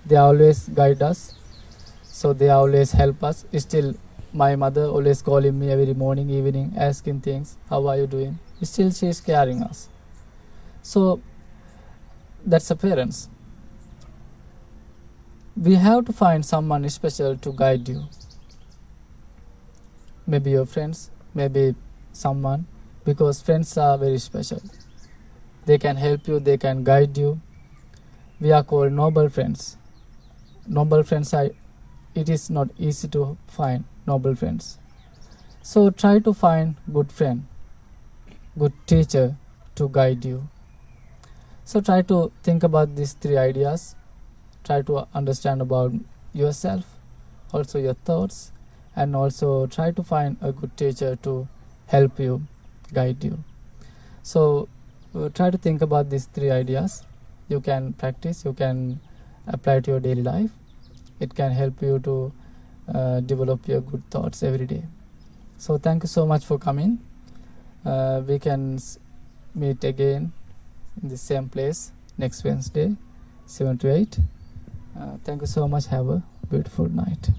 They 0.06 0.16
always 0.16 0.68
guide 0.68 1.02
us. 1.02 1.34
So 2.04 2.32
they 2.32 2.50
always 2.50 2.92
help 2.92 3.24
us. 3.24 3.44
Still 3.56 3.94
my 4.32 4.54
mother 4.56 4.84
always 4.84 5.22
calling 5.22 5.58
me 5.58 5.70
every 5.70 5.94
morning, 5.94 6.30
evening, 6.30 6.74
asking 6.76 7.20
things, 7.22 7.56
how 7.68 7.86
are 7.86 7.96
you 7.96 8.06
doing? 8.06 8.38
Still 8.62 8.90
she 8.90 9.06
is 9.06 9.20
caring 9.20 9.62
us. 9.62 9.88
So 10.82 11.20
that's 12.44 12.68
the 12.68 12.76
parents. 12.76 13.28
We 15.60 15.74
have 15.74 16.04
to 16.04 16.12
find 16.12 16.46
someone 16.46 16.88
special 16.88 17.36
to 17.36 17.52
guide 17.52 17.88
you. 17.88 18.04
Maybe 20.24 20.50
your 20.50 20.66
friends, 20.66 21.10
maybe 21.34 21.74
someone, 22.12 22.68
because 23.04 23.42
friends 23.42 23.76
are 23.76 23.98
very 23.98 24.18
special. 24.18 24.62
They 25.66 25.78
can 25.78 25.96
help 25.96 26.28
you, 26.28 26.38
they 26.38 26.58
can 26.58 26.84
guide 26.84 27.18
you. 27.18 27.40
We 28.40 28.52
are 28.52 28.62
called 28.62 28.92
noble 28.92 29.28
friends. 29.30 29.76
Noble 30.68 31.02
friends 31.02 31.34
are 31.34 31.50
it 32.14 32.28
is 32.28 32.50
not 32.50 32.68
easy 32.78 33.08
to 33.08 33.36
find 33.48 33.84
noble 34.06 34.36
friends. 34.36 34.78
So 35.62 35.90
try 35.90 36.20
to 36.20 36.34
find 36.34 36.76
good 36.92 37.10
friend, 37.10 37.48
good 38.56 38.74
teacher 38.86 39.36
to 39.74 39.88
guide 39.88 40.24
you. 40.24 40.48
So 41.64 41.80
try 41.80 42.02
to 42.02 42.30
think 42.44 42.62
about 42.62 42.94
these 42.94 43.14
three 43.14 43.36
ideas. 43.36 43.96
Try 44.68 44.82
to 44.82 45.08
understand 45.14 45.62
about 45.62 45.94
yourself, 46.34 46.84
also 47.54 47.78
your 47.78 47.94
thoughts, 47.94 48.52
and 48.94 49.16
also 49.16 49.66
try 49.66 49.92
to 49.92 50.02
find 50.02 50.36
a 50.42 50.52
good 50.52 50.76
teacher 50.76 51.16
to 51.22 51.48
help 51.86 52.20
you, 52.20 52.42
guide 52.92 53.24
you. 53.24 53.38
So 54.22 54.68
uh, 55.14 55.30
try 55.30 55.48
to 55.48 55.56
think 55.56 55.80
about 55.80 56.10
these 56.10 56.26
three 56.26 56.50
ideas. 56.50 57.06
You 57.48 57.62
can 57.62 57.94
practice, 57.94 58.44
you 58.44 58.52
can 58.52 59.00
apply 59.46 59.80
to 59.80 59.92
your 59.92 60.00
daily 60.00 60.22
life. 60.22 60.50
It 61.18 61.34
can 61.34 61.52
help 61.52 61.80
you 61.80 61.98
to 62.00 62.32
uh, 62.94 63.20
develop 63.20 63.66
your 63.66 63.80
good 63.80 64.02
thoughts 64.10 64.42
every 64.42 64.66
day. 64.66 64.82
So 65.56 65.78
thank 65.78 66.02
you 66.02 66.08
so 66.08 66.26
much 66.26 66.44
for 66.44 66.58
coming. 66.58 66.98
Uh, 67.86 68.20
we 68.26 68.38
can 68.38 68.78
meet 69.54 69.82
again 69.82 70.32
in 71.02 71.08
the 71.08 71.16
same 71.16 71.48
place 71.48 71.92
next 72.18 72.44
Wednesday, 72.44 72.96
7 73.46 73.78
to 73.78 73.94
8. 73.94 74.18
Uh, 74.98 75.16
thank 75.24 75.40
you 75.40 75.46
so 75.46 75.68
much. 75.68 75.86
Have 75.86 76.08
a 76.08 76.22
beautiful 76.50 76.88
night. 76.88 77.30